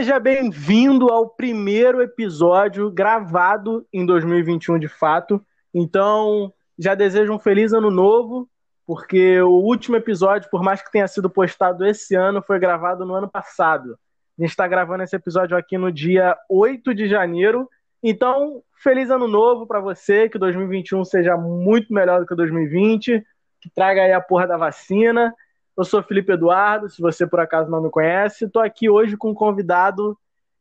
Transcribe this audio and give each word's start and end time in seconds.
Seja 0.00 0.18
bem-vindo 0.18 1.12
ao 1.12 1.28
primeiro 1.28 2.00
episódio 2.00 2.90
gravado 2.90 3.86
em 3.92 4.06
2021 4.06 4.78
de 4.78 4.88
fato. 4.88 5.44
Então, 5.74 6.50
já 6.78 6.94
desejo 6.94 7.34
um 7.34 7.38
feliz 7.38 7.74
ano 7.74 7.90
novo, 7.90 8.48
porque 8.86 9.38
o 9.42 9.50
último 9.50 9.96
episódio, 9.96 10.48
por 10.48 10.62
mais 10.62 10.80
que 10.80 10.90
tenha 10.90 11.06
sido 11.06 11.28
postado 11.28 11.84
esse 11.84 12.14
ano, 12.14 12.40
foi 12.40 12.58
gravado 12.58 13.04
no 13.04 13.12
ano 13.12 13.30
passado. 13.30 13.98
A 14.38 14.42
gente 14.42 14.52
está 14.52 14.66
gravando 14.66 15.02
esse 15.02 15.14
episódio 15.14 15.54
aqui 15.54 15.76
no 15.76 15.92
dia 15.92 16.34
8 16.48 16.94
de 16.94 17.06
janeiro. 17.06 17.68
Então, 18.02 18.62
feliz 18.82 19.10
ano 19.10 19.28
novo 19.28 19.66
para 19.66 19.80
você, 19.80 20.30
que 20.30 20.38
2021 20.38 21.04
seja 21.04 21.36
muito 21.36 21.92
melhor 21.92 22.20
do 22.20 22.26
que 22.26 22.34
2020, 22.34 23.22
que 23.60 23.70
traga 23.74 24.00
aí 24.00 24.14
a 24.14 24.20
porra 24.22 24.46
da 24.46 24.56
vacina. 24.56 25.34
Eu 25.76 25.84
sou 25.84 26.02
Felipe 26.02 26.32
Eduardo, 26.32 26.88
se 26.88 27.00
você 27.00 27.26
por 27.26 27.40
acaso 27.40 27.70
não 27.70 27.82
me 27.82 27.90
conhece, 27.90 28.44
estou 28.44 28.60
aqui 28.62 28.90
hoje 28.90 29.16
com 29.16 29.30
um 29.30 29.34
convidado 29.34 30.18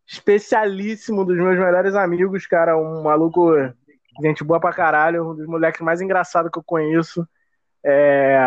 especialíssimo 0.07 1.23
dos 1.23 1.37
meus 1.37 1.57
melhores 1.57 1.93
amigos, 1.93 2.47
cara, 2.47 2.77
um 2.77 3.03
maluco, 3.03 3.53
gente 4.21 4.43
boa 4.43 4.59
pra 4.59 4.73
caralho, 4.73 5.31
um 5.31 5.35
dos 5.35 5.45
moleques 5.45 5.81
mais 5.81 6.01
engraçados 6.01 6.51
que 6.51 6.57
eu 6.57 6.63
conheço. 6.63 7.27
É... 7.83 8.39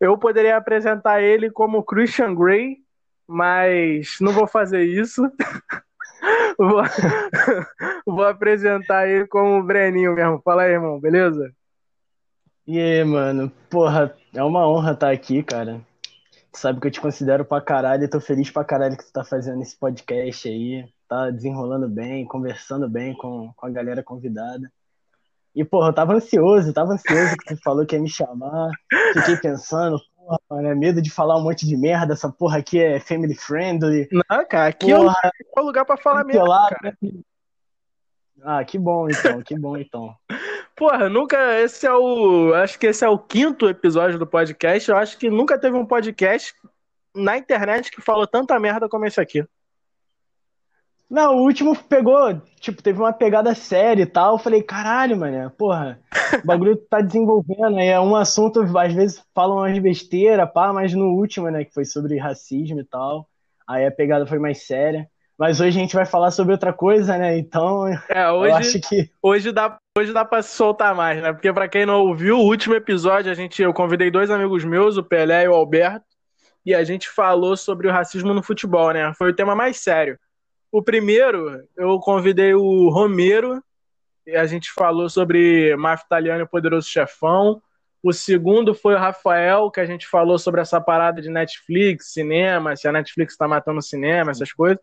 Eu 0.00 0.16
poderia 0.16 0.56
apresentar 0.56 1.22
ele 1.22 1.50
como 1.50 1.84
Christian 1.84 2.34
Grey, 2.34 2.78
mas 3.26 4.16
não 4.20 4.32
vou 4.32 4.46
fazer 4.46 4.84
isso. 4.84 5.22
vou... 6.58 6.82
vou 8.06 8.24
apresentar 8.26 9.06
ele 9.08 9.26
como 9.26 9.62
Breninho 9.62 10.14
mesmo. 10.14 10.40
Fala 10.42 10.62
aí, 10.62 10.72
irmão, 10.72 10.98
beleza? 10.98 11.52
E 12.66 12.78
aí, 12.78 13.04
mano, 13.04 13.52
porra, 13.68 14.16
é 14.34 14.42
uma 14.42 14.68
honra 14.68 14.92
estar 14.92 15.10
aqui, 15.10 15.42
cara. 15.42 15.80
Tu 16.52 16.58
sabe 16.58 16.80
que 16.80 16.86
eu 16.86 16.90
te 16.90 17.00
considero 17.00 17.44
pra 17.44 17.60
caralho 17.60 18.04
e 18.04 18.08
tô 18.08 18.20
feliz 18.20 18.50
pra 18.50 18.64
caralho 18.64 18.96
que 18.96 19.04
tu 19.04 19.12
tá 19.12 19.24
fazendo 19.24 19.62
esse 19.62 19.76
podcast 19.76 20.48
aí. 20.48 20.88
Tá 21.08 21.30
desenrolando 21.30 21.88
bem, 21.88 22.24
conversando 22.26 22.88
bem 22.88 23.14
com, 23.14 23.52
com 23.56 23.66
a 23.66 23.70
galera 23.70 24.02
convidada. 24.02 24.70
E, 25.54 25.64
porra, 25.64 25.88
eu 25.88 25.92
tava 25.92 26.14
ansioso, 26.14 26.72
tava 26.72 26.92
ansioso 26.92 27.36
que 27.36 27.54
tu 27.54 27.62
falou 27.62 27.86
que 27.86 27.94
ia 27.94 28.02
me 28.02 28.08
chamar. 28.08 28.70
Fiquei 29.12 29.36
pensando, 29.36 30.00
porra, 30.16 30.38
mano, 30.50 30.68
é 30.68 30.74
medo 30.74 31.00
de 31.00 31.10
falar 31.10 31.36
um 31.36 31.42
monte 31.42 31.64
de 31.64 31.76
merda. 31.76 32.14
Essa 32.14 32.28
porra 32.28 32.58
aqui 32.58 32.80
é 32.80 32.98
family 32.98 33.34
friendly. 33.34 34.08
Não, 34.10 34.44
cara, 34.46 34.68
aqui 34.68 34.92
porra, 34.92 35.14
é 35.56 35.60
o 35.60 35.64
lugar 35.64 35.84
pra 35.84 35.96
falar 35.96 36.24
mesmo. 36.24 36.46
Cara. 36.46 36.98
Ah, 38.42 38.64
que 38.64 38.78
bom 38.78 39.08
então, 39.08 39.42
que 39.42 39.58
bom 39.58 39.76
então. 39.76 40.14
Porra, 40.76 41.08
nunca. 41.08 41.60
Esse 41.60 41.86
é 41.86 41.92
o. 41.92 42.52
Acho 42.54 42.78
que 42.78 42.86
esse 42.86 43.04
é 43.04 43.08
o 43.08 43.18
quinto 43.18 43.68
episódio 43.68 44.18
do 44.18 44.26
podcast. 44.26 44.90
Eu 44.90 44.96
acho 44.96 45.16
que 45.16 45.30
nunca 45.30 45.58
teve 45.58 45.76
um 45.76 45.86
podcast 45.86 46.52
na 47.14 47.38
internet 47.38 47.90
que 47.90 48.00
falou 48.00 48.26
tanta 48.26 48.58
merda 48.58 48.88
como 48.88 49.06
esse 49.06 49.20
aqui. 49.20 49.46
Não, 51.08 51.36
o 51.36 51.42
último 51.42 51.76
pegou, 51.76 52.40
tipo, 52.58 52.82
teve 52.82 52.98
uma 52.98 53.12
pegada 53.12 53.54
séria 53.54 54.02
e 54.02 54.06
tal. 54.06 54.32
Eu 54.32 54.38
falei, 54.38 54.62
caralho, 54.62 55.16
mano, 55.16 55.48
porra, 55.50 56.00
o 56.42 56.46
bagulho 56.46 56.76
tá 56.76 57.00
desenvolvendo. 57.00 57.78
Aí 57.78 57.88
é 57.88 58.00
um 58.00 58.16
assunto, 58.16 58.60
às 58.76 58.92
vezes 58.92 59.22
falam 59.32 59.58
umas 59.58 59.78
besteiras, 59.78 60.50
pá, 60.52 60.72
mas 60.72 60.92
no 60.92 61.10
último, 61.10 61.48
né, 61.50 61.64
que 61.64 61.72
foi 61.72 61.84
sobre 61.84 62.18
racismo 62.18 62.80
e 62.80 62.84
tal. 62.84 63.28
Aí 63.64 63.86
a 63.86 63.92
pegada 63.92 64.26
foi 64.26 64.40
mais 64.40 64.66
séria. 64.66 65.08
Mas 65.38 65.60
hoje 65.60 65.78
a 65.78 65.82
gente 65.82 65.94
vai 65.94 66.06
falar 66.06 66.30
sobre 66.30 66.52
outra 66.52 66.72
coisa, 66.72 67.18
né? 67.18 67.36
Então, 67.36 67.86
é, 68.08 68.30
hoje, 68.30 68.50
eu 68.50 68.56
acho 68.56 68.80
que. 68.80 69.10
Hoje 69.20 69.52
dá, 69.52 69.78
hoje 69.96 70.12
dá 70.12 70.24
pra 70.24 70.42
soltar 70.42 70.92
mais, 70.92 71.22
né? 71.22 71.32
Porque 71.32 71.52
para 71.52 71.68
quem 71.68 71.86
não 71.86 72.00
ouviu, 72.00 72.36
o 72.36 72.44
último 72.44 72.74
episódio, 72.74 73.30
a 73.30 73.34
gente, 73.34 73.62
eu 73.62 73.72
convidei 73.72 74.10
dois 74.10 74.28
amigos 74.28 74.64
meus, 74.64 74.96
o 74.96 75.04
Pelé 75.04 75.44
e 75.44 75.48
o 75.48 75.54
Alberto, 75.54 76.04
e 76.66 76.74
a 76.74 76.82
gente 76.82 77.08
falou 77.08 77.56
sobre 77.56 77.86
o 77.86 77.92
racismo 77.92 78.34
no 78.34 78.42
futebol, 78.42 78.90
né? 78.90 79.12
Foi 79.14 79.30
o 79.30 79.34
tema 79.34 79.54
mais 79.54 79.76
sério. 79.76 80.18
O 80.72 80.82
primeiro, 80.82 81.62
eu 81.76 82.00
convidei 82.00 82.54
o 82.54 82.88
Romero, 82.88 83.62
e 84.26 84.34
a 84.34 84.46
gente 84.46 84.72
falou 84.72 85.08
sobre 85.08 85.76
Máfia 85.76 86.06
Italiana 86.06 86.40
e 86.40 86.42
o 86.42 86.48
Poderoso 86.48 86.88
Chefão. 86.88 87.62
O 88.02 88.12
segundo 88.12 88.74
foi 88.74 88.94
o 88.94 88.98
Rafael, 88.98 89.70
que 89.70 89.78
a 89.78 89.86
gente 89.86 90.08
falou 90.08 90.40
sobre 90.40 90.60
essa 90.60 90.80
parada 90.80 91.22
de 91.22 91.30
Netflix, 91.30 92.12
cinema, 92.12 92.74
se 92.74 92.88
a 92.88 92.92
Netflix 92.92 93.36
tá 93.36 93.46
matando 93.46 93.78
o 93.78 93.82
cinema, 93.82 94.32
essas 94.32 94.52
coisas. 94.52 94.80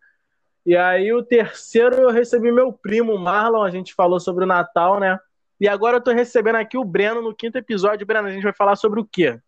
E 0.65 0.75
aí 0.75 1.11
o 1.11 1.23
terceiro 1.23 1.95
eu 1.95 2.11
recebi 2.11 2.51
meu 2.51 2.71
primo, 2.71 3.17
Marlon, 3.17 3.63
a 3.63 3.71
gente 3.71 3.93
falou 3.95 4.19
sobre 4.19 4.43
o 4.43 4.47
Natal, 4.47 4.99
né? 4.99 5.19
E 5.59 5.67
agora 5.67 5.97
eu 5.97 6.01
tô 6.01 6.11
recebendo 6.11 6.55
aqui 6.55 6.77
o 6.77 6.83
Breno 6.83 7.21
no 7.21 7.35
quinto 7.35 7.57
episódio. 7.57 8.05
Breno, 8.05 8.27
a 8.27 8.31
gente 8.31 8.43
vai 8.43 8.53
falar 8.53 8.75
sobre 8.75 8.99
o 8.99 9.05
quê? 9.05 9.39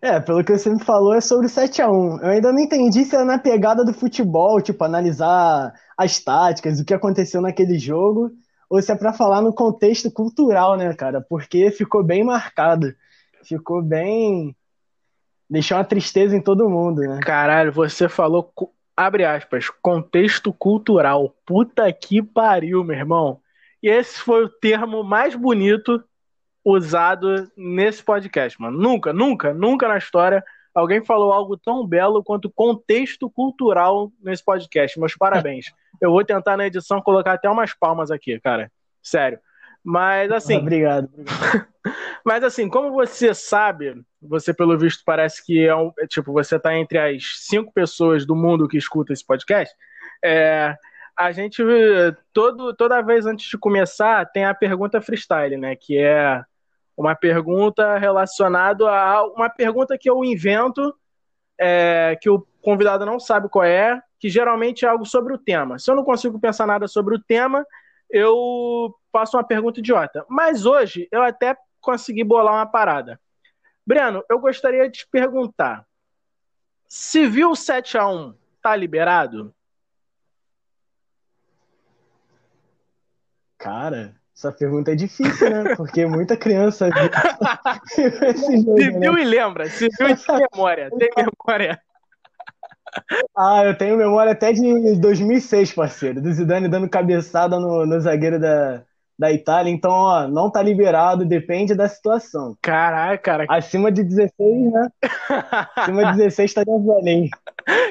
É, 0.00 0.20
pelo 0.20 0.44
que 0.44 0.56
você 0.56 0.68
me 0.68 0.84
falou, 0.84 1.14
é 1.14 1.20
sobre 1.20 1.46
o 1.46 1.48
7x1. 1.48 2.22
Eu 2.22 2.28
ainda 2.28 2.52
não 2.52 2.60
entendi 2.60 3.04
se 3.04 3.16
é 3.16 3.24
na 3.24 3.38
pegada 3.38 3.82
do 3.82 3.94
futebol, 3.94 4.60
tipo, 4.60 4.84
analisar 4.84 5.72
as 5.96 6.18
táticas, 6.18 6.78
o 6.78 6.84
que 6.84 6.92
aconteceu 6.92 7.40
naquele 7.40 7.78
jogo, 7.78 8.30
ou 8.68 8.82
se 8.82 8.92
é 8.92 8.94
pra 8.96 9.14
falar 9.14 9.40
no 9.40 9.54
contexto 9.54 10.10
cultural, 10.10 10.76
né, 10.76 10.92
cara? 10.92 11.22
Porque 11.22 11.70
ficou 11.70 12.04
bem 12.04 12.22
marcado. 12.22 12.94
Ficou 13.44 13.82
bem 13.82 14.54
deixou 15.48 15.76
uma 15.76 15.84
tristeza 15.84 16.36
em 16.36 16.40
todo 16.40 16.68
mundo, 16.68 17.00
né? 17.02 17.20
Caralho, 17.22 17.72
você 17.72 18.08
falou, 18.08 18.52
abre 18.96 19.24
aspas, 19.24 19.68
contexto 19.82 20.52
cultural. 20.52 21.34
Puta 21.44 21.92
que 21.92 22.22
pariu, 22.22 22.84
meu 22.84 22.96
irmão. 22.96 23.40
E 23.82 23.88
esse 23.88 24.18
foi 24.20 24.44
o 24.44 24.48
termo 24.48 25.02
mais 25.02 25.34
bonito 25.34 26.02
usado 26.64 27.50
nesse 27.56 28.02
podcast, 28.02 28.60
mano. 28.60 28.78
Nunca, 28.78 29.12
nunca, 29.12 29.52
nunca 29.52 29.86
na 29.86 29.98
história 29.98 30.42
alguém 30.74 31.04
falou 31.04 31.32
algo 31.32 31.56
tão 31.56 31.86
belo 31.86 32.22
quanto 32.22 32.50
contexto 32.50 33.30
cultural 33.30 34.10
nesse 34.20 34.44
podcast. 34.44 34.98
Meus 34.98 35.14
parabéns. 35.14 35.66
Eu 36.00 36.10
vou 36.10 36.24
tentar 36.24 36.56
na 36.56 36.66
edição 36.66 37.00
colocar 37.00 37.34
até 37.34 37.48
umas 37.48 37.72
palmas 37.72 38.10
aqui, 38.10 38.40
cara. 38.40 38.70
Sério. 39.02 39.38
Mas 39.84 40.32
assim. 40.32 40.56
Obrigado. 40.58 41.10
Mas 42.24 42.42
assim, 42.42 42.68
como 42.68 42.90
você 42.90 43.34
sabe, 43.34 44.02
você 44.20 44.54
pelo 44.54 44.78
visto 44.78 45.02
parece 45.04 45.44
que 45.44 45.66
é 45.66 45.76
um, 45.76 45.92
é, 45.98 46.06
tipo 46.06 46.32
você 46.32 46.56
está 46.56 46.74
entre 46.74 46.98
as 46.98 47.22
cinco 47.40 47.70
pessoas 47.72 48.24
do 48.24 48.34
mundo 48.34 48.66
que 48.66 48.78
escuta 48.78 49.12
esse 49.12 49.24
podcast. 49.24 49.74
É, 50.24 50.74
a 51.14 51.30
gente 51.30 51.62
todo, 52.32 52.74
toda 52.74 53.02
vez 53.02 53.26
antes 53.26 53.46
de 53.48 53.58
começar 53.58 54.24
tem 54.26 54.46
a 54.46 54.54
pergunta 54.54 55.02
freestyle, 55.02 55.58
né? 55.58 55.76
Que 55.76 55.98
é 55.98 56.42
uma 56.96 57.14
pergunta 57.14 57.98
relacionada 57.98 58.88
a 58.88 59.26
uma 59.26 59.50
pergunta 59.50 59.98
que 59.98 60.08
eu 60.08 60.24
invento, 60.24 60.94
é, 61.60 62.16
que 62.20 62.30
o 62.30 62.46
convidado 62.62 63.04
não 63.04 63.20
sabe 63.20 63.48
qual 63.48 63.64
é, 63.64 64.00
que 64.18 64.30
geralmente 64.30 64.86
é 64.86 64.88
algo 64.88 65.04
sobre 65.04 65.34
o 65.34 65.38
tema. 65.38 65.78
Se 65.78 65.90
eu 65.90 65.94
não 65.94 66.04
consigo 66.04 66.40
pensar 66.40 66.66
nada 66.66 66.88
sobre 66.88 67.14
o 67.14 67.22
tema, 67.22 67.66
eu 68.14 68.94
faço 69.12 69.36
uma 69.36 69.42
pergunta 69.42 69.80
idiota. 69.80 70.24
Mas 70.28 70.64
hoje 70.64 71.08
eu 71.10 71.20
até 71.20 71.56
consegui 71.80 72.22
bolar 72.22 72.54
uma 72.54 72.66
parada. 72.66 73.20
Breno, 73.84 74.24
eu 74.30 74.38
gostaria 74.38 74.88
de 74.88 75.00
te 75.00 75.08
perguntar: 75.10 75.84
se 76.88 77.26
viu 77.26 77.56
7 77.56 77.98
a 77.98 78.08
1 78.08 78.34
tá 78.62 78.76
liberado? 78.76 79.52
Cara, 83.58 84.14
essa 84.32 84.52
pergunta 84.52 84.92
é 84.92 84.94
difícil, 84.94 85.50
né? 85.50 85.74
Porque 85.74 86.06
muita 86.06 86.36
criança 86.36 86.88
viu 86.90 87.10
esse 88.28 88.58
jogo, 88.58 88.78
Se 88.78 88.90
viu 88.90 89.12
né? 89.14 89.22
e 89.22 89.24
lembra, 89.24 89.66
se 89.66 89.88
viu 89.98 90.08
e 90.08 90.14
tem 90.16 90.48
memória, 90.52 90.90
tem 90.90 91.10
memória. 91.16 91.82
Ah, 93.36 93.64
eu 93.64 93.76
tenho 93.76 93.96
memória 93.96 94.32
até 94.32 94.52
de 94.52 94.96
2006, 95.00 95.72
parceiro. 95.72 96.20
Do 96.20 96.32
Zidane 96.32 96.68
dando 96.68 96.88
cabeçada 96.88 97.58
no, 97.58 97.84
no 97.84 98.00
zagueiro 98.00 98.38
da, 98.38 98.82
da 99.18 99.32
Itália. 99.32 99.70
Então, 99.70 99.90
ó, 99.90 100.28
não 100.28 100.50
tá 100.50 100.62
liberado, 100.62 101.24
depende 101.24 101.74
da 101.74 101.88
situação. 101.88 102.56
Caralho, 102.60 103.18
cara. 103.20 103.46
Acima 103.48 103.90
de 103.90 104.02
16, 104.02 104.72
né? 104.72 104.88
Acima 105.76 106.12
de 106.12 106.18
16 106.18 106.54
tá 106.54 106.64
dentro 106.64 106.86
da 106.86 106.98
lei. 107.00 107.28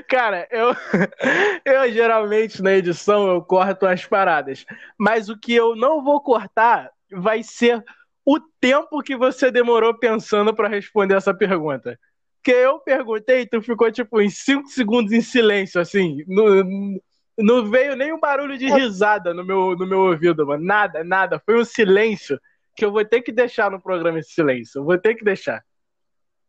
Cara, 0.08 0.48
eu, 0.52 0.76
eu 1.66 1.92
geralmente 1.92 2.62
na 2.62 2.74
edição 2.74 3.28
eu 3.28 3.42
corto 3.42 3.86
as 3.86 4.06
paradas. 4.06 4.66
Mas 4.98 5.30
o 5.30 5.38
que 5.38 5.54
eu 5.54 5.76
não 5.76 6.04
vou 6.04 6.22
cortar 6.22 6.92
vai 7.12 7.44
ser 7.44 7.84
o 8.26 8.40
tempo 8.60 9.02
que 9.02 9.16
você 9.16 9.52
demorou 9.52 9.98
pensando 9.98 10.54
para 10.54 10.68
responder 10.68 11.16
essa 11.16 11.34
pergunta. 11.34 11.98
Porque 12.44 12.52
eu 12.52 12.78
perguntei, 12.80 13.46
tu 13.46 13.62
ficou 13.62 13.90
tipo 13.90 14.20
em 14.20 14.30
5 14.30 14.68
segundos 14.68 15.14
em 15.14 15.22
silêncio, 15.22 15.80
assim. 15.80 16.26
No, 16.28 17.00
não 17.38 17.72
veio 17.72 17.96
nem 17.96 18.12
um 18.12 18.20
barulho 18.20 18.58
de 18.58 18.70
risada 18.70 19.34
no 19.34 19.46
meu, 19.46 19.78
no 19.78 19.88
meu 19.88 20.02
ouvido, 20.02 20.46
mano. 20.46 20.62
Nada, 20.62 21.06
nada. 21.06 21.42
Foi 21.46 21.58
um 21.58 21.64
silêncio 21.64 22.38
que 22.76 22.84
eu 22.84 22.92
vou 22.92 23.06
ter 23.06 23.22
que 23.22 23.32
deixar 23.32 23.72
no 23.72 23.82
programa 23.82 24.20
esse 24.20 24.34
silêncio. 24.34 24.80
Eu 24.80 24.84
vou 24.84 24.98
ter 24.98 25.16
que 25.16 25.24
deixar. 25.24 25.64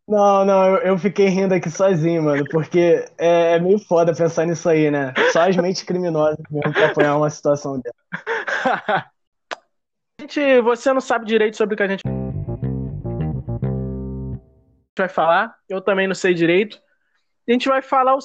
Não, 0.06 0.44
não, 0.44 0.67
eu, 0.67 0.76
eu 0.79 0.99
fiquei 0.99 1.29
rindo 1.29 1.55
aqui 1.55 1.70
sozinho, 1.70 2.25
mano, 2.25 2.44
porque 2.50 3.06
é, 3.17 3.52
é, 3.52 3.61
meio 3.61 3.79
foda 3.79 4.12
pensar 4.12 4.47
nisso 4.47 4.69
aí, 4.69 4.90
né? 4.90 5.14
Só 5.32 5.49
as 5.49 5.56
mentes 5.56 5.85
criminosas 5.85 6.44
mesmo 6.50 6.73
pra 6.73 6.87
apoiar 6.87 7.17
uma 7.17 7.31
situação 7.31 7.81
dessa. 7.81 9.06
gente, 10.20 10.61
você 10.61 10.93
não 10.93 11.00
sabe 11.00 11.25
direito 11.25 11.56
sobre 11.56 11.75
o 11.75 11.76
que 11.76 11.82
a 11.85 11.88
gente 11.88 12.02
vai 14.96 15.08
falar, 15.08 15.56
eu 15.69 15.81
também 15.81 16.06
não 16.06 16.14
sei 16.14 16.35
direito. 16.35 16.81
A 17.49 17.52
gente 17.52 17.69
vai 17.69 17.82
falar 17.82 18.17
o, 18.17 18.20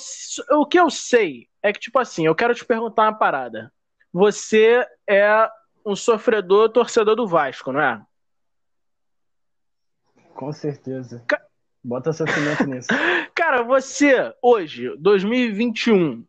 o 0.53 0.65
que 0.65 0.79
eu 0.79 0.89
sei. 0.89 1.47
É 1.61 1.73
que, 1.73 1.79
tipo 1.79 1.99
assim, 1.99 2.25
eu 2.25 2.35
quero 2.35 2.53
te 2.53 2.65
perguntar 2.65 3.03
uma 3.03 3.17
parada. 3.17 3.71
Você 4.13 4.85
é 5.07 5.49
um 5.85 5.95
sofredor 5.95 6.69
torcedor 6.69 7.15
do 7.15 7.27
Vasco, 7.27 7.71
não 7.71 7.81
é? 7.81 8.01
Com 10.33 10.51
certeza. 10.53 11.23
Ca... 11.27 11.41
Bota 11.83 12.13
sofrimento 12.13 12.65
nisso. 12.65 12.89
Cara, 13.35 13.63
você, 13.63 14.33
hoje, 14.41 14.95
2021, 14.97 16.25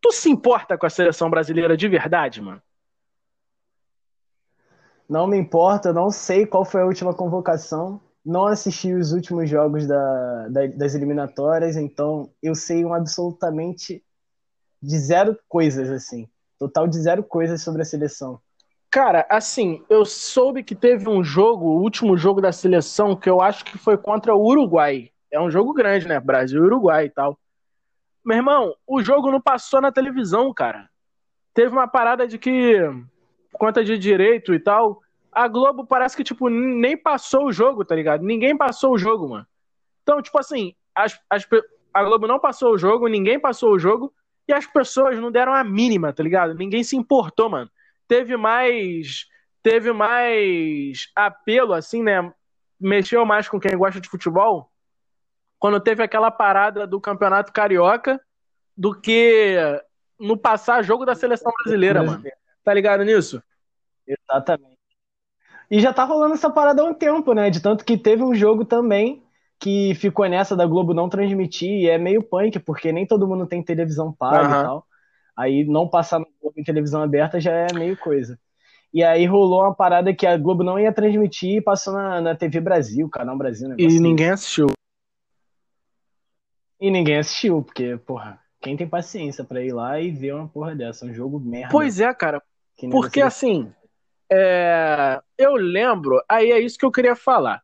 tu 0.00 0.12
se 0.12 0.30
importa 0.30 0.76
com 0.76 0.86
a 0.86 0.90
seleção 0.90 1.30
brasileira 1.30 1.76
de 1.76 1.88
verdade, 1.88 2.40
mano? 2.40 2.62
Não 5.08 5.26
me 5.26 5.36
importa, 5.36 5.92
não 5.92 6.10
sei 6.10 6.46
qual 6.46 6.64
foi 6.64 6.82
a 6.82 6.86
última 6.86 7.14
convocação, 7.14 8.00
não 8.24 8.46
assisti 8.46 8.92
os 8.92 9.12
últimos 9.12 9.50
jogos 9.50 9.86
da, 9.86 10.48
da, 10.48 10.66
das 10.68 10.94
eliminatórias, 10.94 11.76
então 11.76 12.30
eu 12.42 12.54
sei 12.54 12.84
um 12.84 12.94
absolutamente 12.94 14.02
de 14.80 14.98
zero 14.98 15.36
coisas, 15.48 15.90
assim. 15.90 16.28
Total 16.58 16.86
de 16.86 16.98
zero 17.00 17.22
coisas 17.22 17.62
sobre 17.62 17.82
a 17.82 17.84
seleção. 17.84 18.40
Cara, 18.90 19.26
assim, 19.28 19.82
eu 19.88 20.04
soube 20.04 20.62
que 20.62 20.74
teve 20.74 21.08
um 21.08 21.24
jogo, 21.24 21.66
o 21.66 21.80
último 21.80 22.16
jogo 22.16 22.40
da 22.40 22.52
seleção, 22.52 23.16
que 23.16 23.28
eu 23.28 23.40
acho 23.40 23.64
que 23.64 23.78
foi 23.78 23.96
contra 23.96 24.34
o 24.34 24.44
Uruguai. 24.44 25.10
É 25.30 25.40
um 25.40 25.50
jogo 25.50 25.72
grande, 25.72 26.06
né? 26.06 26.20
Brasil 26.20 26.62
Uruguai 26.62 27.06
e 27.06 27.10
tal. 27.10 27.38
Meu 28.24 28.36
irmão, 28.36 28.74
o 28.86 29.02
jogo 29.02 29.30
não 29.30 29.40
passou 29.40 29.80
na 29.80 29.90
televisão, 29.90 30.52
cara. 30.52 30.88
Teve 31.54 31.72
uma 31.72 31.88
parada 31.88 32.28
de 32.28 32.38
que, 32.38 32.78
conta 33.52 33.82
de 33.82 33.98
direito 33.98 34.54
e 34.54 34.60
tal, 34.60 35.00
a 35.32 35.48
Globo 35.48 35.86
parece 35.86 36.16
que, 36.16 36.22
tipo, 36.22 36.48
nem 36.48 36.96
passou 36.96 37.46
o 37.46 37.52
jogo, 37.52 37.84
tá 37.84 37.94
ligado? 37.94 38.22
Ninguém 38.22 38.56
passou 38.56 38.92
o 38.92 38.98
jogo, 38.98 39.28
mano. 39.28 39.46
Então, 40.02 40.20
tipo 40.20 40.38
assim, 40.38 40.74
as, 40.94 41.18
as, 41.30 41.46
a 41.94 42.04
Globo 42.04 42.26
não 42.26 42.38
passou 42.38 42.74
o 42.74 42.78
jogo, 42.78 43.08
ninguém 43.08 43.40
passou 43.40 43.72
o 43.72 43.78
jogo, 43.78 44.12
e 44.46 44.52
as 44.52 44.66
pessoas 44.66 45.18
não 45.18 45.30
deram 45.32 45.54
a 45.54 45.64
mínima, 45.64 46.12
tá 46.12 46.22
ligado? 46.22 46.54
Ninguém 46.54 46.84
se 46.84 46.96
importou, 46.96 47.48
mano. 47.48 47.70
Teve 48.06 48.36
mais. 48.36 49.26
Teve 49.62 49.92
mais 49.92 51.08
apelo, 51.14 51.72
assim, 51.72 52.02
né? 52.02 52.32
Mexeu 52.78 53.24
mais 53.24 53.48
com 53.48 53.60
quem 53.60 53.76
gosta 53.76 54.00
de 54.00 54.08
futebol 54.08 54.72
quando 55.62 55.78
teve 55.78 56.02
aquela 56.02 56.28
parada 56.28 56.88
do 56.88 57.00
Campeonato 57.00 57.52
Carioca 57.52 58.20
do 58.76 59.00
que 59.00 59.56
no 60.18 60.36
passar 60.36 60.82
jogo 60.82 61.06
da 61.06 61.14
seleção 61.14 61.52
brasileira, 61.62 62.02
mano. 62.02 62.24
Tá 62.64 62.74
ligado 62.74 63.04
nisso? 63.04 63.40
Exatamente. 64.04 64.71
E 65.72 65.80
já 65.80 65.90
tá 65.90 66.04
rolando 66.04 66.34
essa 66.34 66.50
parada 66.50 66.82
há 66.82 66.84
um 66.84 66.92
tempo, 66.92 67.32
né? 67.32 67.48
De 67.48 67.58
tanto 67.58 67.82
que 67.82 67.96
teve 67.96 68.22
um 68.22 68.34
jogo 68.34 68.62
também 68.62 69.22
que 69.58 69.94
ficou 69.94 70.28
nessa 70.28 70.54
da 70.54 70.66
Globo 70.66 70.92
não 70.92 71.08
transmitir 71.08 71.70
e 71.70 71.88
é 71.88 71.96
meio 71.96 72.22
punk, 72.22 72.58
porque 72.58 72.92
nem 72.92 73.06
todo 73.06 73.26
mundo 73.26 73.46
tem 73.46 73.62
televisão 73.62 74.12
paga 74.12 74.54
uhum. 74.54 74.60
e 74.60 74.64
tal. 74.64 74.86
Aí 75.34 75.64
não 75.64 75.88
passar 75.88 76.18
no 76.18 76.26
Globo 76.42 76.60
em 76.60 76.62
televisão 76.62 77.00
aberta 77.00 77.40
já 77.40 77.52
é 77.52 77.72
meio 77.72 77.96
coisa. 77.96 78.38
E 78.92 79.02
aí 79.02 79.24
rolou 79.24 79.62
uma 79.62 79.74
parada 79.74 80.14
que 80.14 80.26
a 80.26 80.36
Globo 80.36 80.62
não 80.62 80.78
ia 80.78 80.92
transmitir 80.92 81.56
e 81.56 81.62
passou 81.62 81.94
na, 81.94 82.20
na 82.20 82.34
TV 82.34 82.60
Brasil, 82.60 83.08
Canal 83.08 83.38
Brasil. 83.38 83.74
E 83.78 83.98
ninguém 83.98 84.28
assistiu. 84.28 84.66
E 86.78 86.90
ninguém 86.90 87.16
assistiu, 87.16 87.62
porque, 87.62 87.96
porra, 87.96 88.38
quem 88.60 88.76
tem 88.76 88.86
paciência 88.86 89.42
para 89.42 89.64
ir 89.64 89.72
lá 89.72 89.98
e 89.98 90.10
ver 90.10 90.34
uma 90.34 90.48
porra 90.48 90.74
dessa? 90.76 91.06
Um 91.06 91.14
jogo 91.14 91.40
merda. 91.40 91.70
Pois 91.70 91.98
é, 91.98 92.12
cara. 92.12 92.42
Porque 92.90 93.22
assim, 93.22 93.72
é, 94.34 95.20
eu 95.36 95.56
lembro, 95.56 96.22
aí 96.26 96.50
é 96.50 96.58
isso 96.58 96.78
que 96.78 96.86
eu 96.86 96.90
queria 96.90 97.14
falar. 97.14 97.62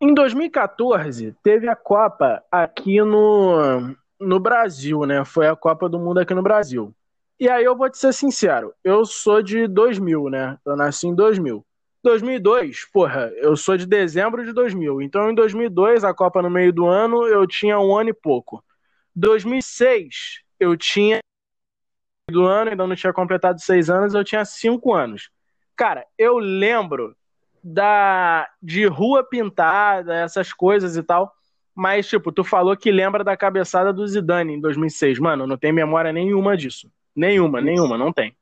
Em 0.00 0.14
2014, 0.14 1.36
teve 1.42 1.68
a 1.68 1.76
Copa 1.76 2.42
aqui 2.50 3.02
no, 3.02 3.94
no 4.18 4.40
Brasil, 4.40 5.04
né? 5.04 5.26
Foi 5.26 5.46
a 5.46 5.54
Copa 5.54 5.90
do 5.90 5.98
Mundo 5.98 6.20
aqui 6.20 6.32
no 6.32 6.42
Brasil. 6.42 6.94
E 7.38 7.50
aí 7.50 7.64
eu 7.64 7.76
vou 7.76 7.90
te 7.90 7.98
ser 7.98 8.14
sincero, 8.14 8.72
eu 8.82 9.04
sou 9.04 9.42
de 9.42 9.68
2000, 9.68 10.30
né? 10.30 10.58
Eu 10.64 10.74
nasci 10.74 11.06
em 11.06 11.14
2000. 11.14 11.64
2002, 12.02 12.86
porra, 12.90 13.30
eu 13.36 13.56
sou 13.56 13.76
de 13.76 13.86
dezembro 13.86 14.42
de 14.44 14.52
2000. 14.54 15.02
Então 15.02 15.30
em 15.30 15.34
2002, 15.34 16.02
a 16.02 16.14
Copa 16.14 16.40
no 16.40 16.48
meio 16.48 16.72
do 16.72 16.86
ano, 16.86 17.26
eu 17.26 17.46
tinha 17.46 17.78
um 17.78 17.94
ano 17.94 18.08
e 18.08 18.14
pouco. 18.14 18.64
2006, 19.14 20.42
eu 20.58 20.76
tinha 20.76 21.20
do 22.30 22.44
ano, 22.44 22.70
ainda 22.70 22.86
não 22.86 22.94
tinha 22.94 23.12
completado 23.12 23.60
seis 23.60 23.88
anos, 23.90 24.14
eu 24.14 24.24
tinha 24.24 24.44
cinco 24.44 24.94
anos. 24.94 25.30
Cara, 25.76 26.04
eu 26.16 26.38
lembro 26.38 27.16
da 27.62 28.48
de 28.62 28.86
rua 28.86 29.24
pintada, 29.24 30.14
essas 30.14 30.52
coisas 30.52 30.96
e 30.96 31.02
tal. 31.02 31.32
Mas, 31.74 32.08
tipo, 32.08 32.32
tu 32.32 32.42
falou 32.42 32.76
que 32.76 32.90
lembra 32.90 33.22
da 33.22 33.36
cabeçada 33.36 33.92
do 33.92 34.06
Zidane 34.06 34.54
em 34.54 34.60
2006. 34.60 35.20
Mano, 35.20 35.46
não 35.46 35.56
tem 35.56 35.72
memória 35.72 36.12
nenhuma 36.12 36.56
disso. 36.56 36.90
Nenhuma, 37.14 37.60
nenhuma, 37.60 37.96
não 37.96 38.12
tem. 38.12 38.36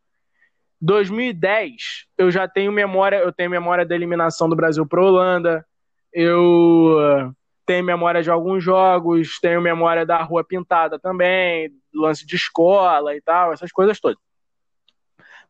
2010, 0.80 2.06
eu 2.16 2.30
já 2.30 2.48
tenho 2.48 2.72
memória, 2.72 3.16
eu 3.16 3.32
tenho 3.32 3.50
memória 3.50 3.84
da 3.84 3.94
eliminação 3.94 4.48
do 4.48 4.56
Brasil 4.56 4.86
para 4.86 5.02
Holanda. 5.02 5.66
Eu 6.12 7.34
tenho 7.66 7.84
memória 7.84 8.22
de 8.22 8.30
alguns 8.30 8.62
jogos, 8.62 9.38
tenho 9.40 9.60
memória 9.60 10.06
da 10.06 10.22
rua 10.22 10.44
pintada 10.44 10.98
também, 10.98 11.70
lance 12.00 12.26
de 12.26 12.36
escola 12.36 13.14
e 13.14 13.20
tal, 13.20 13.52
essas 13.52 13.72
coisas 13.72 13.98
todas. 14.00 14.18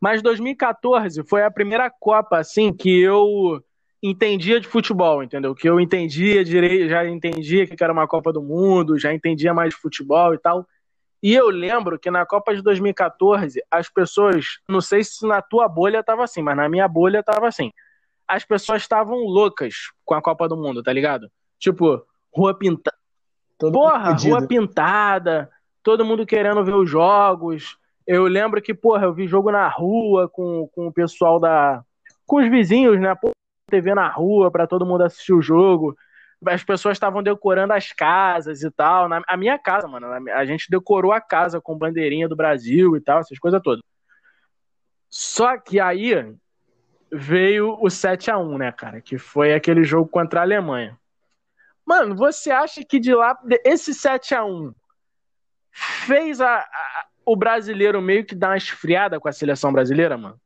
Mas 0.00 0.22
2014 0.22 1.22
foi 1.24 1.42
a 1.42 1.50
primeira 1.50 1.90
Copa 1.90 2.38
assim 2.38 2.72
que 2.72 3.00
eu 3.00 3.62
entendia 4.02 4.60
de 4.60 4.68
futebol, 4.68 5.22
entendeu? 5.22 5.54
Que 5.54 5.68
eu 5.68 5.80
entendia 5.80 6.44
direito, 6.44 6.88
já 6.88 7.06
entendia 7.06 7.66
que 7.66 7.82
era 7.82 7.92
uma 7.92 8.06
Copa 8.06 8.32
do 8.32 8.42
Mundo, 8.42 8.98
já 8.98 9.12
entendia 9.12 9.54
mais 9.54 9.70
de 9.70 9.80
futebol 9.80 10.34
e 10.34 10.38
tal. 10.38 10.66
E 11.22 11.34
eu 11.34 11.48
lembro 11.48 11.98
que 11.98 12.10
na 12.10 12.26
Copa 12.26 12.54
de 12.54 12.62
2014, 12.62 13.62
as 13.70 13.88
pessoas, 13.88 14.58
não 14.68 14.80
sei 14.80 15.02
se 15.02 15.26
na 15.26 15.40
tua 15.40 15.66
bolha 15.66 16.02
tava 16.02 16.22
assim, 16.24 16.42
mas 16.42 16.56
na 16.56 16.68
minha 16.68 16.86
bolha 16.86 17.22
tava 17.22 17.48
assim. 17.48 17.72
As 18.28 18.44
pessoas 18.44 18.82
estavam 18.82 19.18
loucas 19.24 19.74
com 20.04 20.14
a 20.14 20.22
Copa 20.22 20.48
do 20.48 20.56
Mundo, 20.56 20.82
tá 20.82 20.92
ligado? 20.92 21.30
Tipo, 21.58 22.04
rua 22.32 22.56
pintada. 22.56 22.96
Porra, 23.58 24.12
rua 24.12 24.46
pintada, 24.46 25.50
todo 25.86 26.04
mundo 26.04 26.26
querendo 26.26 26.64
ver 26.64 26.74
os 26.74 26.90
jogos. 26.90 27.78
Eu 28.04 28.24
lembro 28.24 28.60
que, 28.60 28.74
porra, 28.74 29.04
eu 29.04 29.14
vi 29.14 29.28
jogo 29.28 29.52
na 29.52 29.68
rua 29.68 30.28
com, 30.28 30.68
com 30.74 30.88
o 30.88 30.92
pessoal 30.92 31.38
da. 31.38 31.80
com 32.26 32.38
os 32.38 32.50
vizinhos, 32.50 33.00
né? 33.00 33.14
Porra, 33.14 33.32
TV 33.70 33.94
na 33.94 34.08
rua 34.08 34.50
para 34.50 34.66
todo 34.66 34.84
mundo 34.84 35.04
assistir 35.04 35.32
o 35.32 35.40
jogo. 35.40 35.96
As 36.44 36.64
pessoas 36.64 36.96
estavam 36.96 37.22
decorando 37.22 37.72
as 37.72 37.92
casas 37.92 38.64
e 38.64 38.70
tal. 38.72 39.08
Na, 39.08 39.22
a 39.28 39.36
minha 39.36 39.56
casa, 39.60 39.86
mano, 39.86 40.08
a 40.32 40.44
gente 40.44 40.68
decorou 40.68 41.12
a 41.12 41.20
casa 41.20 41.60
com 41.60 41.78
bandeirinha 41.78 42.28
do 42.28 42.34
Brasil 42.34 42.96
e 42.96 43.00
tal, 43.00 43.20
essas 43.20 43.38
coisas 43.38 43.62
todas. 43.62 43.80
Só 45.08 45.56
que 45.56 45.78
aí 45.78 46.34
veio 47.12 47.78
o 47.80 47.88
7 47.88 48.28
a 48.28 48.38
1 48.38 48.58
né, 48.58 48.72
cara? 48.72 49.00
Que 49.00 49.18
foi 49.18 49.54
aquele 49.54 49.84
jogo 49.84 50.08
contra 50.08 50.40
a 50.40 50.42
Alemanha. 50.42 50.98
Mano, 51.84 52.16
você 52.16 52.50
acha 52.50 52.84
que 52.84 52.98
de 52.98 53.14
lá, 53.14 53.38
esse 53.64 53.94
7 53.94 54.34
a 54.34 54.44
1 54.44 54.74
fez 55.76 56.40
a, 56.40 56.58
a, 56.58 57.06
o 57.24 57.36
brasileiro 57.36 58.00
meio 58.00 58.24
que 58.24 58.34
dar 58.34 58.48
uma 58.48 58.56
esfriada 58.56 59.20
com 59.20 59.28
a 59.28 59.32
seleção 59.32 59.72
brasileira, 59.72 60.16
mano? 60.16 60.40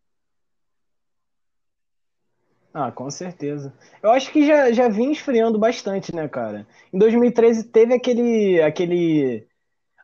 Ah, 2.74 2.90
com 2.90 3.10
certeza. 3.10 3.72
Eu 4.02 4.10
acho 4.10 4.30
que 4.32 4.46
já, 4.46 4.70
já 4.72 4.88
vinha 4.88 5.10
esfriando 5.10 5.58
bastante, 5.58 6.14
né, 6.14 6.28
cara? 6.28 6.66
Em 6.92 6.98
2013 6.98 7.64
teve 7.64 7.94
aquele, 7.94 8.60
aquele. 8.62 9.46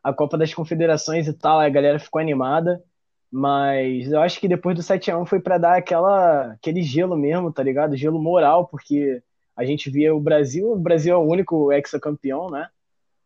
a 0.02 0.12
Copa 0.12 0.36
das 0.36 0.52
Confederações 0.52 1.28
e 1.28 1.32
tal, 1.32 1.60
a 1.60 1.68
galera 1.68 1.98
ficou 1.98 2.20
animada. 2.20 2.82
Mas 3.30 4.10
eu 4.10 4.20
acho 4.20 4.40
que 4.40 4.48
depois 4.48 4.76
do 4.76 4.82
7x1 4.82 5.26
foi 5.26 5.40
para 5.40 5.58
dar 5.58 5.76
aquela, 5.76 6.52
aquele 6.52 6.82
gelo 6.82 7.16
mesmo, 7.16 7.52
tá 7.52 7.62
ligado? 7.62 7.96
Gelo 7.96 8.20
moral, 8.20 8.66
porque 8.68 9.22
a 9.56 9.64
gente 9.64 9.90
via 9.90 10.14
o 10.14 10.20
Brasil, 10.20 10.70
o 10.70 10.78
Brasil 10.78 11.14
é 11.14 11.16
o 11.16 11.28
único 11.28 11.72
ex-campeão, 11.72 12.48
né? 12.50 12.68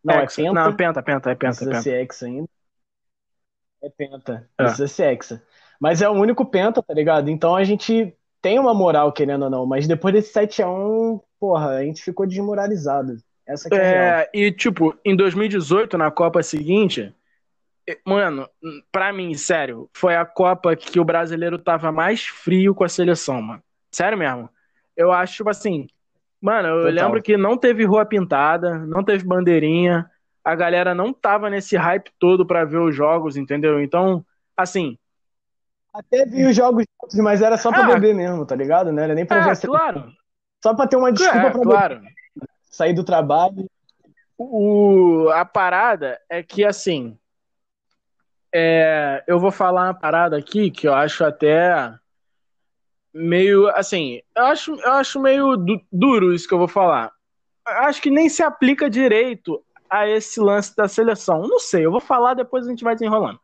Não, 0.04 0.14
é 0.14 0.25
hexa. 0.25 0.40
é 0.40 0.45
penta. 0.45 0.54
Não, 0.54 0.76
penta, 0.76 1.02
penta, 1.02 1.30
é 1.30 1.35
penta. 1.35 1.57
Precisa 1.57 1.71
penta. 1.71 1.83
ser 1.83 2.02
hexa 2.02 2.26
ainda. 2.26 2.49
É 3.83 3.90
penta, 3.90 4.49
é. 4.59 4.62
precisa 4.64 4.88
ser 4.88 5.12
hexa. 5.12 5.42
Mas 5.80 6.02
é 6.02 6.09
o 6.09 6.12
único 6.12 6.45
penta, 6.45 6.83
tá 6.83 6.92
ligado? 6.92 7.30
Então 7.30 7.57
a 7.57 7.64
gente 7.64 8.14
tem 8.42 8.59
uma 8.59 8.75
moral, 8.75 9.12
querendo 9.12 9.45
ou 9.45 9.50
não, 9.50 9.66
mas 9.66 9.87
depois 9.87 10.14
desse 10.14 10.33
7x1, 10.33 11.21
porra, 11.38 11.71
a 11.76 11.83
gente 11.83 12.02
ficou 12.02 12.26
desmoralizado. 12.26 13.16
Essa 13.47 13.69
que 13.69 13.75
é, 13.75 13.80
é 13.80 14.30
e 14.33 14.52
tipo, 14.52 14.97
em 15.04 15.16
2018, 15.16 15.99
na 15.99 16.11
Copa 16.11 16.42
seguinte, 16.42 17.14
mano, 18.04 18.49
pra 18.92 19.12
mim, 19.12 19.35
sério, 19.35 19.90
foi 19.92 20.14
a 20.14 20.25
Copa 20.25 20.76
que 20.76 21.00
o 21.00 21.04
brasileiro 21.04 21.59
tava 21.59 21.90
mais 21.90 22.26
frio 22.26 22.75
com 22.75 22.85
a 22.85 22.88
seleção, 22.88 23.40
mano. 23.40 23.62
Sério 23.90 24.16
mesmo. 24.16 24.49
Eu 24.97 25.11
acho, 25.11 25.35
tipo 25.35 25.50
assim, 25.50 25.88
Mano, 26.40 26.68
eu 26.68 26.76
Total. 26.87 26.92
lembro 26.92 27.23
que 27.23 27.37
não 27.37 27.56
teve 27.56 27.85
rua 27.85 28.04
pintada, 28.06 28.78
não 28.78 29.04
teve 29.04 29.25
bandeirinha, 29.25 30.11
a 30.42 30.54
galera 30.54 30.94
não 30.94 31.12
tava 31.12 31.50
nesse 31.50 31.76
hype 31.76 32.11
todo 32.18 32.47
para 32.47 32.64
ver 32.64 32.78
os 32.78 32.94
jogos, 32.94 33.37
entendeu? 33.37 33.80
Então, 33.80 34.25
assim. 34.56 34.97
Até 35.92 36.25
vi 36.25 36.47
os 36.47 36.56
jogos 36.56 36.85
mas 37.16 37.42
era 37.42 37.56
só 37.56 37.70
pra 37.70 37.85
ah, 37.85 37.94
beber 37.94 38.14
mesmo, 38.14 38.47
tá 38.47 38.54
ligado? 38.54 38.92
Não 38.92 39.02
era 39.02 39.14
nem 39.14 39.26
pra 39.26 39.38
é, 39.38 39.54
ver 39.54 39.61
claro. 39.66 40.12
Só 40.62 40.75
pra 40.75 40.87
ter 40.87 40.97
uma 40.97 41.12
desculpa 41.12 41.49
é, 41.49 41.50
pra 41.50 41.61
claro. 41.62 41.94
beber. 41.97 42.12
Sair 42.70 42.94
do 42.94 43.02
trabalho. 43.04 43.68
o, 44.38 45.28
a 45.32 45.44
parada 45.44 46.20
é 46.28 46.42
que, 46.42 46.64
assim, 46.64 47.18
é, 48.54 49.25
eu 49.26 49.38
vou 49.40 49.50
falar 49.50 49.85
uma 49.85 49.94
parada 49.94 50.37
aqui 50.37 50.70
que 50.70 50.87
eu 50.87 50.94
acho 50.94 51.25
até 51.25 51.92
meio, 53.12 53.69
assim, 53.69 54.21
eu 54.37 54.45
acho, 54.47 54.75
eu 54.75 54.93
acho 54.93 55.21
meio 55.21 55.57
du 55.57 55.81
duro 55.90 56.33
isso 56.35 56.47
que 56.49 56.55
eu 56.55 56.59
vou 56.59 56.69
falar. 56.69 57.12
Eu 57.67 57.83
acho 57.85 58.00
que 58.00 58.11
nem 58.11 58.29
se 58.29 58.43
aplica 58.43 58.90
direito 58.90 59.62
a 59.88 60.09
esse 60.09 60.40
lance 60.40 60.75
da 60.76 60.88
seleção. 60.88 61.43
Não 61.43 61.59
sei, 61.59 61.85
eu 61.85 61.90
vou 61.90 62.00
falar, 62.00 62.35
depois 62.35 62.67
a 62.67 62.71
gente 62.71 62.85
vai 62.85 62.95
desenrolando. 62.95 63.40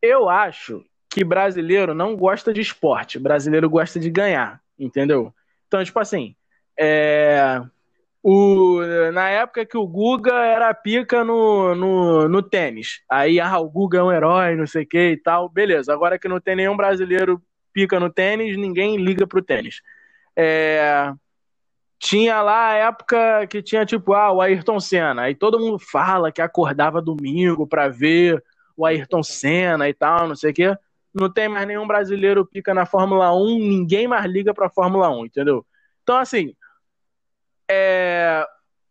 Eu 0.00 0.28
acho 0.28 0.84
que 1.08 1.24
brasileiro 1.24 1.94
não 1.94 2.16
gosta 2.16 2.52
de 2.52 2.60
esporte, 2.60 3.18
brasileiro 3.18 3.68
gosta 3.68 3.98
de 3.98 4.08
ganhar, 4.08 4.60
entendeu? 4.78 5.34
Então, 5.66 5.84
tipo 5.84 5.98
assim, 5.98 6.34
é 6.78 7.60
o, 8.22 8.80
na 9.12 9.30
época 9.30 9.64
que 9.64 9.76
o 9.76 9.86
Guga 9.86 10.34
era 10.34 10.72
pica 10.74 11.24
no, 11.24 11.74
no, 11.74 12.28
no 12.28 12.42
tênis. 12.42 13.02
Aí, 13.10 13.40
ah, 13.40 13.58
o 13.58 13.68
Guga 13.68 13.98
é 13.98 14.02
um 14.02 14.12
herói, 14.12 14.56
não 14.56 14.66
sei 14.66 14.82
o 14.82 14.86
que 14.86 15.12
e 15.12 15.16
tal. 15.16 15.48
Beleza, 15.48 15.92
agora 15.92 16.18
que 16.18 16.28
não 16.28 16.40
tem 16.40 16.54
nenhum 16.54 16.76
brasileiro 16.76 17.40
pica 17.72 18.00
no 18.00 18.10
tênis, 18.10 18.56
ninguém 18.56 18.96
liga 18.96 19.26
pro 19.26 19.42
tênis. 19.42 19.80
É, 20.36 21.12
tinha 21.98 22.40
lá 22.40 22.70
a 22.70 22.74
época 22.74 23.46
que 23.46 23.62
tinha 23.62 23.84
tipo, 23.84 24.14
ah, 24.14 24.32
o 24.32 24.40
Ayrton 24.40 24.80
Senna. 24.80 25.22
Aí 25.22 25.34
todo 25.34 25.58
mundo 25.60 25.78
fala 25.78 26.32
que 26.32 26.40
acordava 26.40 27.02
domingo 27.02 27.66
pra 27.66 27.88
ver 27.88 28.42
o 28.76 28.86
Ayrton 28.86 29.22
Senna 29.22 29.88
e 29.88 29.94
tal, 29.94 30.26
não 30.26 30.34
sei 30.34 30.50
o 30.50 30.54
que. 30.54 30.78
Não 31.12 31.30
tem 31.30 31.48
mais 31.48 31.66
nenhum 31.66 31.86
brasileiro 31.86 32.46
pica 32.46 32.72
na 32.72 32.86
Fórmula 32.86 33.34
1, 33.34 33.58
ninguém 33.58 34.08
mais 34.08 34.24
liga 34.24 34.54
pra 34.54 34.70
Fórmula 34.70 35.10
1, 35.10 35.26
entendeu? 35.26 35.66
Então, 36.02 36.16
assim, 36.16 36.54
é, 37.70 38.46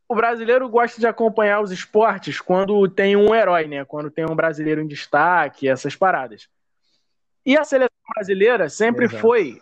o 0.08 0.16
brasileiro 0.16 0.70
gosta 0.70 1.00
de 1.00 1.08
acompanhar 1.08 1.62
os 1.62 1.72
esportes 1.72 2.40
quando 2.40 2.88
tem 2.90 3.16
um 3.16 3.34
herói, 3.34 3.68
né? 3.68 3.86
Quando 3.86 4.12
tem 4.12 4.26
um 4.26 4.36
brasileiro 4.36 4.82
em 4.82 4.88
destaque, 4.88 5.68
essas 5.68 5.96
paradas. 5.96 6.48
E 7.46 7.58
a 7.58 7.64
seleção 7.64 7.90
brasileira 8.14 8.70
sempre 8.70 9.06
Exato. 9.06 9.22
foi. 9.22 9.62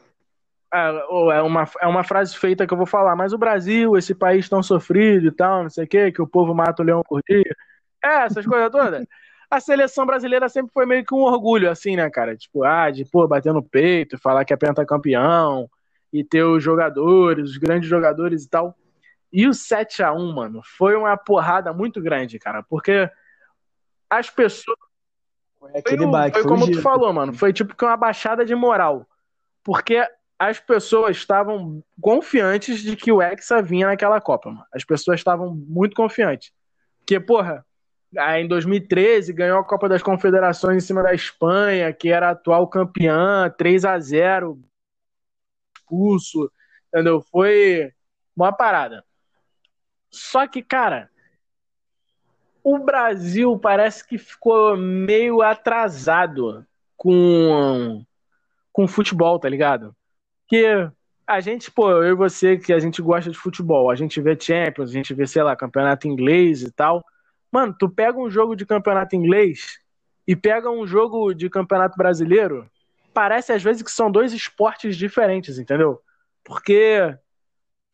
É, 0.74 0.88
é 1.38 1.42
uma, 1.42 1.66
é 1.82 1.88
uma 1.88 2.04
frase 2.04 2.36
feita 2.38 2.68
que 2.68 2.74
eu 2.74 2.78
vou 2.78 2.86
falar, 2.86 3.16
mas 3.16 3.32
o 3.32 3.38
Brasil, 3.38 3.98
esse 3.98 4.14
país 4.14 4.50
tão 4.50 4.62
sofrido 4.62 5.28
e 5.28 5.32
tal, 5.32 5.64
não 5.64 5.70
sei 5.70 5.86
o 5.86 5.88
quê, 5.88 6.12
que 6.12 6.22
o 6.22 6.28
povo 6.28 6.54
mata 6.54 6.82
o 6.82 6.86
leão 6.86 7.02
por 7.08 7.22
dia. 7.28 7.56
É, 8.04 8.26
essas 8.26 8.46
coisas 8.46 8.70
todas. 8.70 9.06
A 9.50 9.62
seleção 9.62 10.06
brasileira 10.06 10.50
sempre 10.50 10.74
foi 10.74 10.86
meio 10.86 11.06
que 11.06 11.16
um 11.16 11.22
orgulho, 11.22 11.72
assim, 11.72 11.96
né, 11.96 12.10
cara? 12.10 12.36
Tipo, 12.36 12.66
ah, 12.66 12.92
de, 12.92 13.06
pô, 13.06 13.26
bater 13.26 13.54
no 13.54 13.64
peito, 13.64 14.18
falar 14.18 14.44
que 14.44 14.54
é 14.54 14.58
pentacampeão, 14.58 15.70
e 16.12 16.24
ter 16.24 16.44
os 16.44 16.64
jogadores, 16.64 17.52
os 17.52 17.58
grandes 17.58 17.90
jogadores 17.90 18.44
e 18.44 18.50
tal. 18.50 18.76
E 19.32 19.48
o 19.48 19.54
7 19.54 20.04
a 20.04 20.14
1 20.14 20.34
mano, 20.34 20.62
foi 20.64 20.96
uma 20.96 21.16
porrada 21.18 21.74
muito 21.74 22.02
grande, 22.02 22.40
cara, 22.40 22.64
porque 22.64 23.10
as 24.10 24.30
pessoas. 24.30 24.78
Foi, 25.72 25.82
foi, 25.98 26.32
foi 26.32 26.44
como 26.44 26.72
tu 26.72 26.82
falou, 26.82 27.14
mano. 27.14 27.34
Foi 27.34 27.54
tipo 27.54 27.76
que 27.76 27.86
uma 27.86 27.98
baixada 27.98 28.46
de 28.46 28.56
moral. 28.56 29.06
Porque 29.64 30.06
as 30.40 30.60
pessoas 30.60 31.18
estavam 31.18 31.84
confiantes 32.00 32.82
de 32.82 32.96
que 32.96 33.12
o 33.12 33.22
Hexa 33.22 33.62
vinha 33.62 33.88
naquela 33.88 34.22
Copa, 34.22 34.50
mano. 34.50 34.66
As 34.74 34.84
pessoas 34.84 35.20
estavam 35.20 35.54
muito 35.54 35.96
confiantes. 35.96 36.52
Porque, 37.00 37.20
porra, 37.20 37.66
em 38.38 38.48
2013 38.48 39.34
ganhou 39.34 39.60
a 39.60 39.64
Copa 39.64 39.90
das 39.90 40.04
Confederações 40.04 40.84
em 40.84 40.86
cima 40.86 41.04
da 41.04 41.14
Espanha, 41.14 41.92
que 41.92 42.10
era 42.10 42.32
atual 42.32 42.68
campeã, 42.68 43.54
3 43.58 43.86
a 43.86 44.00
0 44.00 44.60
expulso, 45.78 46.52
entendeu? 46.88 47.22
Foi 47.22 47.92
uma 48.36 48.52
parada. 48.52 49.04
Só 50.12 50.48
que, 50.48 50.62
cara, 50.62 51.10
o 52.70 52.78
Brasil 52.80 53.58
parece 53.58 54.06
que 54.06 54.18
ficou 54.18 54.76
meio 54.76 55.42
atrasado 55.42 56.66
com 56.98 58.04
com 58.74 58.86
futebol, 58.86 59.40
tá 59.40 59.48
ligado? 59.48 59.96
Que 60.50 60.66
a 61.26 61.40
gente, 61.40 61.72
pô, 61.72 61.90
eu 61.90 62.12
e 62.12 62.14
você 62.14 62.58
que 62.58 62.74
a 62.74 62.80
gente 62.80 63.02
gosta 63.02 63.32
de 63.32 63.38
futebol, 63.38 63.90
a 63.90 63.96
gente 63.96 64.20
vê 64.20 64.38
Champions, 64.38 64.90
a 64.90 64.94
gente 64.94 65.14
vê, 65.14 65.26
sei 65.26 65.44
lá, 65.44 65.56
campeonato 65.56 66.10
inglês 66.10 66.62
e 66.62 66.70
tal. 66.70 67.02
Mano, 67.50 67.74
tu 67.74 67.88
pega 67.88 68.20
um 68.20 68.30
jogo 68.30 68.54
de 68.54 68.66
campeonato 68.66 69.16
inglês 69.16 69.80
e 70.28 70.36
pega 70.36 70.70
um 70.70 70.86
jogo 70.86 71.34
de 71.34 71.50
campeonato 71.50 71.98
brasileiro, 71.98 72.70
parece 73.14 73.54
às 73.54 73.64
vezes 73.64 73.82
que 73.82 73.92
são 73.92 74.12
dois 74.12 74.34
esportes 74.34 74.98
diferentes, 74.98 75.58
entendeu? 75.58 76.02
Porque 76.44 77.18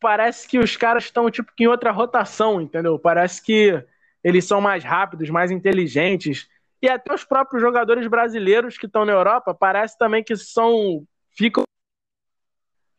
parece 0.00 0.48
que 0.48 0.58
os 0.58 0.76
caras 0.76 1.04
estão 1.04 1.30
tipo 1.30 1.52
em 1.60 1.68
outra 1.68 1.92
rotação, 1.92 2.60
entendeu? 2.60 2.98
Parece 2.98 3.40
que 3.40 3.84
eles 4.24 4.46
são 4.46 4.60
mais 4.60 4.82
rápidos, 4.82 5.28
mais 5.28 5.50
inteligentes. 5.50 6.48
E 6.80 6.88
até 6.88 7.12
os 7.14 7.24
próprios 7.24 7.62
jogadores 7.62 8.06
brasileiros 8.06 8.78
que 8.78 8.86
estão 8.86 9.04
na 9.04 9.12
Europa, 9.12 9.54
parece 9.54 9.98
também 9.98 10.24
que 10.24 10.34
são 10.34 11.06
ficam 11.30 11.64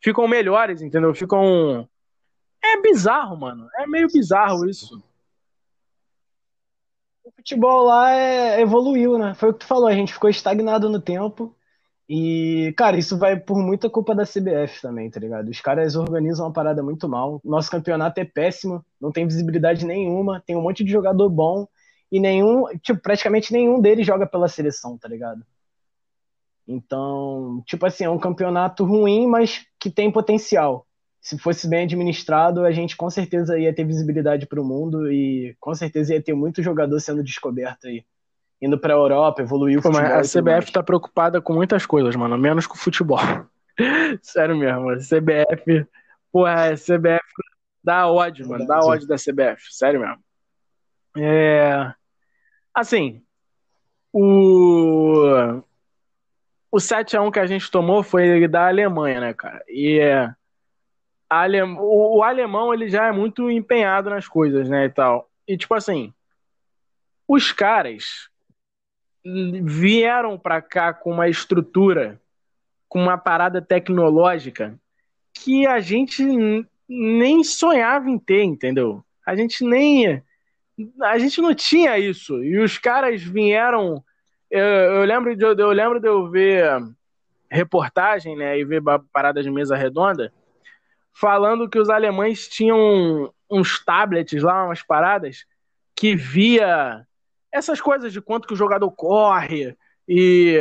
ficam 0.00 0.28
melhores, 0.28 0.80
entendeu? 0.80 1.12
Ficam 1.12 1.88
é 2.62 2.80
bizarro, 2.80 3.36
mano. 3.36 3.68
É 3.74 3.86
meio 3.86 4.06
bizarro 4.06 4.68
isso. 4.68 5.02
O 7.24 7.30
futebol 7.32 7.84
lá 7.84 8.12
é... 8.12 8.60
evoluiu, 8.60 9.18
né? 9.18 9.34
Foi 9.34 9.50
o 9.50 9.52
que 9.52 9.60
tu 9.60 9.66
falou, 9.66 9.88
a 9.88 9.94
gente 9.94 10.12
ficou 10.12 10.30
estagnado 10.30 10.88
no 10.88 11.00
tempo. 11.00 11.55
E, 12.08 12.72
cara, 12.76 12.96
isso 12.96 13.18
vai 13.18 13.38
por 13.38 13.58
muita 13.58 13.90
culpa 13.90 14.14
da 14.14 14.22
CBF 14.22 14.80
também, 14.80 15.10
tá 15.10 15.18
ligado? 15.18 15.48
Os 15.48 15.60
caras 15.60 15.96
organizam 15.96 16.46
uma 16.46 16.52
parada 16.52 16.82
muito 16.82 17.08
mal. 17.08 17.40
Nosso 17.44 17.70
campeonato 17.70 18.20
é 18.20 18.24
péssimo, 18.24 18.84
não 19.00 19.10
tem 19.10 19.26
visibilidade 19.26 19.84
nenhuma, 19.84 20.40
tem 20.46 20.56
um 20.56 20.62
monte 20.62 20.84
de 20.84 20.92
jogador 20.92 21.28
bom 21.28 21.66
e 22.10 22.20
nenhum, 22.20 22.64
tipo, 22.80 23.00
praticamente 23.00 23.52
nenhum 23.52 23.80
deles 23.80 24.06
joga 24.06 24.26
pela 24.26 24.46
seleção, 24.46 24.96
tá 24.96 25.08
ligado? 25.08 25.44
Então, 26.68 27.62
tipo 27.66 27.84
assim, 27.86 28.04
é 28.04 28.10
um 28.10 28.18
campeonato 28.18 28.84
ruim, 28.84 29.26
mas 29.26 29.66
que 29.78 29.90
tem 29.90 30.10
potencial. 30.10 30.86
Se 31.20 31.36
fosse 31.36 31.68
bem 31.68 31.84
administrado, 31.84 32.64
a 32.64 32.70
gente 32.70 32.96
com 32.96 33.10
certeza 33.10 33.58
ia 33.58 33.74
ter 33.74 33.84
visibilidade 33.84 34.46
para 34.46 34.60
o 34.60 34.64
mundo 34.64 35.10
e 35.10 35.56
com 35.58 35.74
certeza 35.74 36.14
ia 36.14 36.22
ter 36.22 36.34
muito 36.34 36.62
jogador 36.62 37.00
sendo 37.00 37.22
descoberto 37.22 37.88
aí 37.88 38.04
indo 38.60 38.78
pra 38.78 38.94
Europa, 38.94 39.42
evoluiu 39.42 39.80
o 39.80 39.82
futebol. 39.82 40.06
a 40.06 40.22
CBF 40.22 40.72
tá 40.72 40.82
preocupada 40.82 41.40
com 41.40 41.52
muitas 41.52 41.84
coisas, 41.84 42.14
mano, 42.16 42.38
menos 42.38 42.66
com 42.66 42.74
o 42.74 42.78
futebol. 42.78 43.20
Sério 44.22 44.56
mesmo, 44.56 44.90
a 44.90 44.96
CBF, 44.96 45.86
porra, 46.32 46.72
a 46.72 46.74
CBF 46.74 47.26
dá 47.84 48.10
ódio, 48.10 48.48
mano, 48.48 48.66
dá 48.66 48.80
ódio 48.80 49.06
da 49.06 49.16
CBF, 49.16 49.72
sério 49.72 50.00
mesmo. 50.00 50.18
É... 51.16 51.92
Assim, 52.74 53.22
o 54.12 55.62
o 56.70 56.78
7x1 56.78 57.32
que 57.32 57.38
a 57.38 57.46
gente 57.46 57.70
tomou 57.70 58.02
foi 58.02 58.48
da 58.48 58.66
Alemanha, 58.66 59.20
né, 59.20 59.32
cara? 59.32 59.62
E 59.68 60.00
é... 60.00 60.28
Ale... 61.28 61.62
o, 61.62 62.18
o 62.18 62.22
alemão, 62.22 62.74
ele 62.74 62.88
já 62.88 63.06
é 63.06 63.12
muito 63.12 63.50
empenhado 63.50 64.10
nas 64.10 64.26
coisas, 64.26 64.68
né, 64.68 64.86
e 64.86 64.90
tal. 64.90 65.30
E, 65.46 65.56
tipo 65.56 65.74
assim, 65.74 66.12
os 67.28 67.52
caras 67.52 68.28
vieram 69.62 70.38
para 70.38 70.62
cá 70.62 70.92
com 70.92 71.12
uma 71.12 71.28
estrutura, 71.28 72.20
com 72.88 73.00
uma 73.00 73.18
parada 73.18 73.60
tecnológica 73.60 74.78
que 75.32 75.66
a 75.66 75.80
gente 75.80 76.24
nem 76.88 77.42
sonhava 77.44 78.08
em 78.08 78.18
ter, 78.18 78.42
entendeu? 78.42 79.04
A 79.26 79.34
gente 79.34 79.64
nem. 79.64 80.22
A 81.02 81.18
gente 81.18 81.40
não 81.40 81.54
tinha 81.54 81.98
isso. 81.98 82.42
E 82.42 82.58
os 82.58 82.78
caras 82.78 83.22
vieram. 83.22 84.02
Eu, 84.50 84.62
eu 84.62 85.04
lembro, 85.04 85.34
de, 85.34 85.44
eu 85.44 85.70
lembro 85.70 86.00
de 86.00 86.08
eu 86.08 86.30
ver 86.30 86.80
reportagem, 87.50 88.36
né? 88.36 88.58
E 88.58 88.64
ver 88.64 88.82
parada 89.12 89.42
de 89.42 89.50
mesa 89.50 89.76
redonda, 89.76 90.32
falando 91.12 91.68
que 91.68 91.78
os 91.78 91.90
alemães 91.90 92.48
tinham 92.48 93.32
uns 93.50 93.84
tablets 93.84 94.42
lá, 94.42 94.64
umas 94.64 94.82
paradas, 94.82 95.44
que 95.94 96.14
via 96.14 97.06
essas 97.52 97.80
coisas 97.80 98.12
de 98.12 98.20
quanto 98.20 98.46
que 98.46 98.54
o 98.54 98.56
jogador 98.56 98.90
corre 98.90 99.76
e 100.08 100.58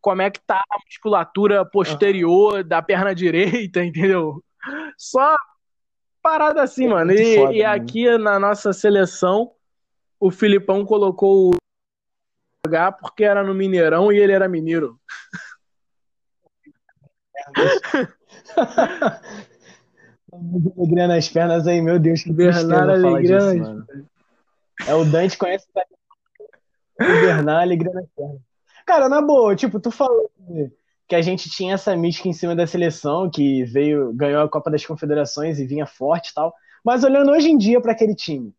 como 0.00 0.22
é 0.22 0.30
que 0.30 0.40
tá 0.40 0.58
a 0.58 0.78
musculatura 0.84 1.64
posterior 1.64 2.54
uhum. 2.54 2.68
da 2.68 2.82
perna 2.82 3.14
direita, 3.14 3.84
entendeu? 3.84 4.42
Só 4.96 5.36
parada 6.22 6.62
assim, 6.62 6.86
é 6.86 6.88
mano. 6.88 7.12
E, 7.12 7.36
foda, 7.36 7.52
e 7.54 7.64
aqui 7.64 8.18
na 8.18 8.38
nossa 8.38 8.72
seleção, 8.72 9.52
o 10.18 10.30
Filipão 10.30 10.84
colocou 10.84 11.50
o 11.50 11.56
jogar 12.64 12.92
porque 12.92 13.24
era 13.24 13.42
no 13.42 13.54
Mineirão 13.54 14.12
e 14.12 14.18
ele 14.18 14.32
era 14.32 14.48
mineiro. 14.48 14.98
alegria 20.32 21.08
nas 21.08 21.28
pernas 21.28 21.66
aí, 21.66 21.82
meu 21.82 21.98
Deus, 21.98 22.22
que 22.22 22.32
Bernardo 22.32 23.06
Alegria. 23.06 23.38
É 24.86 24.94
o 24.94 25.04
Dante 25.04 25.36
conhece 25.36 25.66
Hibernar, 27.02 27.62
alegria 27.62 27.92
na. 27.92 28.02
Cara, 28.84 29.08
na 29.08 29.20
boa, 29.22 29.54
tipo, 29.54 29.78
tu 29.78 29.90
falou 29.90 30.30
que 31.08 31.14
a 31.14 31.22
gente 31.22 31.50
tinha 31.50 31.74
essa 31.74 31.94
mística 31.96 32.28
em 32.28 32.32
cima 32.32 32.56
da 32.56 32.66
seleção, 32.66 33.30
que 33.30 33.64
veio, 33.64 34.12
ganhou 34.14 34.42
a 34.42 34.48
Copa 34.48 34.70
das 34.70 34.84
Confederações 34.84 35.58
e 35.58 35.66
vinha 35.66 35.86
forte 35.86 36.30
e 36.30 36.34
tal. 36.34 36.54
Mas 36.84 37.04
olhando 37.04 37.30
hoje 37.30 37.50
em 37.50 37.58
dia 37.58 37.80
para 37.80 37.92
aquele 37.92 38.14
time, 38.14 38.54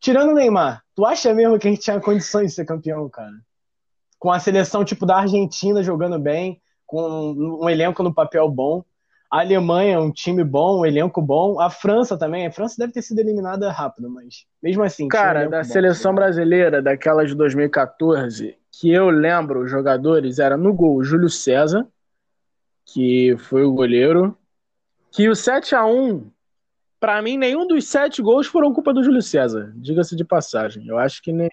tirando 0.00 0.30
o 0.30 0.34
Neymar, 0.34 0.82
tu 0.94 1.06
acha 1.06 1.32
mesmo 1.32 1.58
que 1.58 1.68
a 1.68 1.70
gente 1.70 1.82
tinha 1.82 2.00
condições 2.00 2.48
de 2.48 2.54
ser 2.56 2.64
campeão, 2.64 3.08
cara? 3.08 3.32
Com 4.18 4.30
a 4.30 4.38
seleção 4.38 4.84
tipo 4.84 5.06
da 5.06 5.18
Argentina 5.18 5.82
jogando 5.82 6.18
bem, 6.18 6.60
com 6.86 7.32
um 7.62 7.70
elenco 7.70 8.02
no 8.02 8.12
papel 8.12 8.50
bom. 8.50 8.84
A 9.32 9.40
Alemanha, 9.40 9.98
um 9.98 10.12
time 10.12 10.44
bom, 10.44 10.80
um 10.80 10.84
elenco 10.84 11.22
bom. 11.22 11.58
A 11.58 11.70
França 11.70 12.18
também. 12.18 12.46
A 12.46 12.52
França 12.52 12.76
deve 12.78 12.92
ter 12.92 13.00
sido 13.00 13.18
eliminada 13.20 13.70
rápido, 13.70 14.10
mas 14.10 14.44
mesmo 14.62 14.82
assim. 14.82 15.08
Cara, 15.08 15.46
um 15.46 15.50
da 15.50 15.62
bom, 15.62 15.64
seleção 15.64 16.14
brasileira, 16.14 16.82
daquela 16.82 17.24
de 17.24 17.34
2014, 17.34 18.58
que 18.70 18.92
eu 18.92 19.08
lembro, 19.08 19.62
os 19.62 19.70
jogadores, 19.70 20.38
era 20.38 20.54
no 20.56 20.74
gol 20.74 21.02
Júlio 21.02 21.30
César, 21.30 21.88
que 22.84 23.34
foi 23.38 23.64
o 23.64 23.72
goleiro. 23.72 24.36
Que 25.10 25.30
o 25.30 25.34
7 25.34 25.74
a 25.74 25.86
1 25.86 26.30
para 27.02 27.20
mim, 27.20 27.36
nenhum 27.36 27.66
dos 27.66 27.88
sete 27.88 28.22
gols 28.22 28.46
foram 28.46 28.72
culpa 28.72 28.94
do 28.94 29.02
Júlio 29.02 29.20
César, 29.20 29.72
diga-se 29.74 30.14
de 30.14 30.24
passagem. 30.24 30.86
Eu 30.86 30.98
acho 30.98 31.20
que 31.20 31.32
nem. 31.32 31.50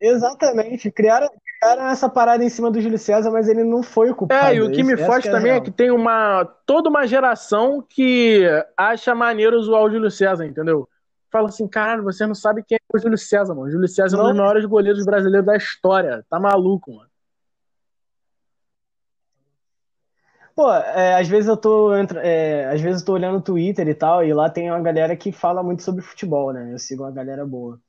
Exatamente. 0.00 0.90
Criaram, 0.90 1.28
criaram 1.60 1.88
essa 1.88 2.08
parada 2.08 2.42
em 2.42 2.48
cima 2.48 2.70
do 2.70 2.80
Júlio 2.80 2.98
César, 2.98 3.30
mas 3.30 3.48
ele 3.48 3.62
não 3.62 3.82
foi 3.82 4.10
o 4.10 4.14
culpado. 4.14 4.46
É, 4.46 4.56
e 4.56 4.62
o 4.62 4.70
que 4.70 4.82
me 4.82 4.96
foge 4.96 5.28
é 5.28 5.30
também 5.30 5.52
é, 5.52 5.56
é 5.56 5.60
que 5.60 5.70
tem 5.70 5.90
uma 5.90 6.44
toda 6.64 6.88
uma 6.88 7.06
geração 7.06 7.84
que 7.86 8.46
acha 8.76 9.14
maneiro 9.14 9.60
zoar 9.62 9.82
o 9.82 9.90
Júlio 9.90 10.10
César, 10.10 10.46
entendeu? 10.46 10.88
Fala 11.30 11.48
assim, 11.48 11.68
caralho, 11.68 12.02
você 12.02 12.26
não 12.26 12.34
sabe 12.34 12.64
quem 12.66 12.76
é 12.76 12.96
o 12.96 12.98
Júlio 12.98 13.18
César, 13.18 13.54
mano. 13.54 13.68
O 13.68 13.70
Júlio 13.70 13.86
César 13.86 14.16
não. 14.16 14.24
é 14.24 14.26
um 14.28 14.30
dos 14.30 14.40
maiores 14.40 14.64
goleiros 14.64 15.04
brasileiros 15.04 15.46
da 15.46 15.56
história. 15.56 16.24
Tá 16.28 16.40
maluco, 16.40 16.92
mano. 16.92 17.10
Pô, 20.56 20.72
é, 20.72 21.14
às 21.14 21.28
vezes 21.28 21.48
eu 21.48 21.56
tô 21.56 21.94
é, 21.94 22.66
às 22.66 22.80
vezes 22.80 23.00
eu 23.00 23.06
tô 23.06 23.12
olhando 23.12 23.38
o 23.38 23.40
Twitter 23.40 23.86
e 23.88 23.94
tal, 23.94 24.24
e 24.24 24.34
lá 24.34 24.50
tem 24.50 24.70
uma 24.70 24.80
galera 24.80 25.16
que 25.16 25.30
fala 25.30 25.62
muito 25.62 25.82
sobre 25.82 26.02
futebol, 26.02 26.52
né? 26.52 26.72
Eu 26.72 26.78
sigo 26.78 27.04
uma 27.04 27.12
galera 27.12 27.46
boa. 27.46 27.80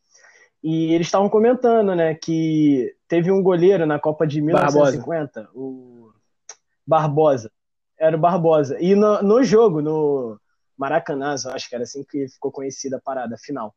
E 0.64 0.94
eles 0.94 1.08
estavam 1.08 1.28
comentando, 1.28 1.96
né, 1.96 2.14
que 2.14 2.96
teve 3.08 3.32
um 3.32 3.42
goleiro 3.42 3.86
na 3.86 4.00
Copa 4.00 4.28
de 4.28 4.42
1950, 4.42 5.42
Barbosa. 5.42 5.50
o 5.56 6.12
Barbosa. 6.86 7.52
Era 8.00 8.16
o 8.16 8.20
Barbosa. 8.20 8.78
E 8.80 8.96
no, 8.96 9.22
no 9.22 9.44
jogo, 9.44 9.82
no 9.82 10.40
Maracanã, 10.78 11.34
acho 11.34 11.70
que 11.70 11.76
era 11.76 11.84
assim 11.84 12.04
que 12.04 12.28
ficou 12.28 12.52
conhecida 12.52 12.98
a 12.98 13.02
parada 13.02 13.38
final. 13.38 13.74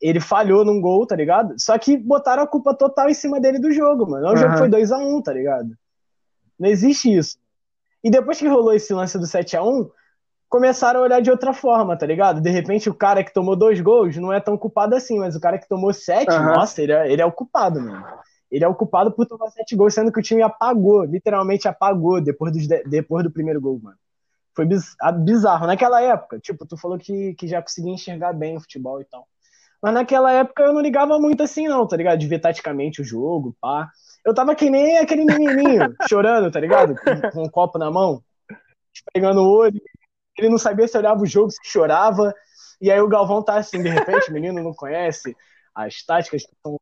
Ele 0.00 0.20
falhou 0.20 0.64
num 0.64 0.80
gol, 0.80 1.06
tá 1.06 1.14
ligado? 1.14 1.54
Só 1.58 1.78
que 1.78 1.96
botaram 1.96 2.42
a 2.42 2.46
culpa 2.46 2.74
total 2.74 3.08
em 3.08 3.14
cima 3.14 3.40
dele 3.40 3.58
do 3.58 3.70
jogo, 3.70 4.10
mano. 4.10 4.26
O 4.26 4.30
uhum. 4.30 4.36
jogo 4.36 4.58
foi 4.58 4.68
2 4.68 4.90
a 4.90 4.98
1 4.98 5.16
um, 5.16 5.22
tá 5.22 5.32
ligado? 5.32 5.76
Não 6.58 6.68
existe 6.68 7.14
isso. 7.14 7.38
E 8.02 8.10
depois 8.10 8.38
que 8.38 8.48
rolou 8.48 8.74
esse 8.74 8.92
lance 8.92 9.18
do 9.18 9.26
7 9.26 9.56
a 9.56 9.62
1 9.62 9.90
começaram 10.52 11.00
a 11.00 11.04
olhar 11.04 11.22
de 11.22 11.30
outra 11.30 11.54
forma, 11.54 11.96
tá 11.96 12.04
ligado? 12.04 12.38
De 12.38 12.50
repente 12.50 12.90
o 12.90 12.94
cara 12.94 13.24
que 13.24 13.32
tomou 13.32 13.56
dois 13.56 13.80
gols 13.80 14.18
não 14.18 14.30
é 14.30 14.38
tão 14.38 14.58
culpado 14.58 14.94
assim, 14.94 15.18
mas 15.18 15.34
o 15.34 15.40
cara 15.40 15.58
que 15.58 15.66
tomou 15.66 15.94
sete, 15.94 16.30
uhum. 16.30 16.44
nossa, 16.44 16.82
ele 16.82 16.92
é, 16.92 17.10
ele 17.10 17.22
é 17.22 17.24
o 17.24 17.32
culpado, 17.32 17.80
mano. 17.80 18.04
Ele 18.50 18.62
é 18.62 18.68
o 18.68 18.74
culpado 18.74 19.10
por 19.10 19.24
tomar 19.24 19.48
sete 19.48 19.74
gols, 19.74 19.94
sendo 19.94 20.12
que 20.12 20.20
o 20.20 20.22
time 20.22 20.42
apagou, 20.42 21.04
literalmente 21.04 21.66
apagou 21.66 22.20
depois, 22.20 22.52
dos, 22.52 22.68
depois 22.68 23.24
do 23.24 23.30
primeiro 23.30 23.62
gol, 23.62 23.80
mano. 23.82 23.96
Foi 24.54 24.68
bizarro. 25.24 25.66
Naquela 25.66 26.02
época, 26.02 26.38
tipo, 26.38 26.66
tu 26.66 26.76
falou 26.76 26.98
que, 26.98 27.32
que 27.32 27.48
já 27.48 27.62
conseguia 27.62 27.94
enxergar 27.94 28.34
bem 28.34 28.54
o 28.54 28.60
futebol 28.60 29.00
e 29.00 29.06
tal. 29.06 29.26
Mas 29.82 29.94
naquela 29.94 30.30
época 30.32 30.64
eu 30.64 30.74
não 30.74 30.82
ligava 30.82 31.18
muito 31.18 31.42
assim, 31.42 31.66
não, 31.66 31.88
tá 31.88 31.96
ligado? 31.96 32.18
De 32.18 32.26
ver 32.26 32.40
taticamente 32.40 33.00
o 33.00 33.04
jogo, 33.04 33.56
pá. 33.58 33.88
Eu 34.22 34.34
tava 34.34 34.54
que 34.54 34.68
nem 34.68 34.98
aquele 34.98 35.24
menininho 35.24 35.96
chorando, 36.06 36.50
tá 36.50 36.60
ligado? 36.60 36.94
Com, 36.94 37.30
com 37.30 37.42
um 37.44 37.48
copo 37.48 37.78
na 37.78 37.90
mão, 37.90 38.22
pegando 39.14 39.40
o 39.40 39.50
olho. 39.50 39.80
Ele 40.36 40.48
não 40.48 40.58
sabia 40.58 40.88
se 40.88 40.96
olhava 40.96 41.22
o 41.22 41.26
jogo, 41.26 41.50
se 41.50 41.58
chorava. 41.64 42.34
E 42.80 42.90
aí 42.90 43.00
o 43.00 43.08
Galvão 43.08 43.42
tá 43.42 43.56
assim, 43.56 43.82
de 43.82 43.88
repente, 43.88 44.30
o 44.30 44.32
menino 44.32 44.62
não 44.62 44.74
conhece 44.74 45.36
as 45.74 46.02
táticas 46.02 46.44
que 46.44 46.52
estão 46.52 46.78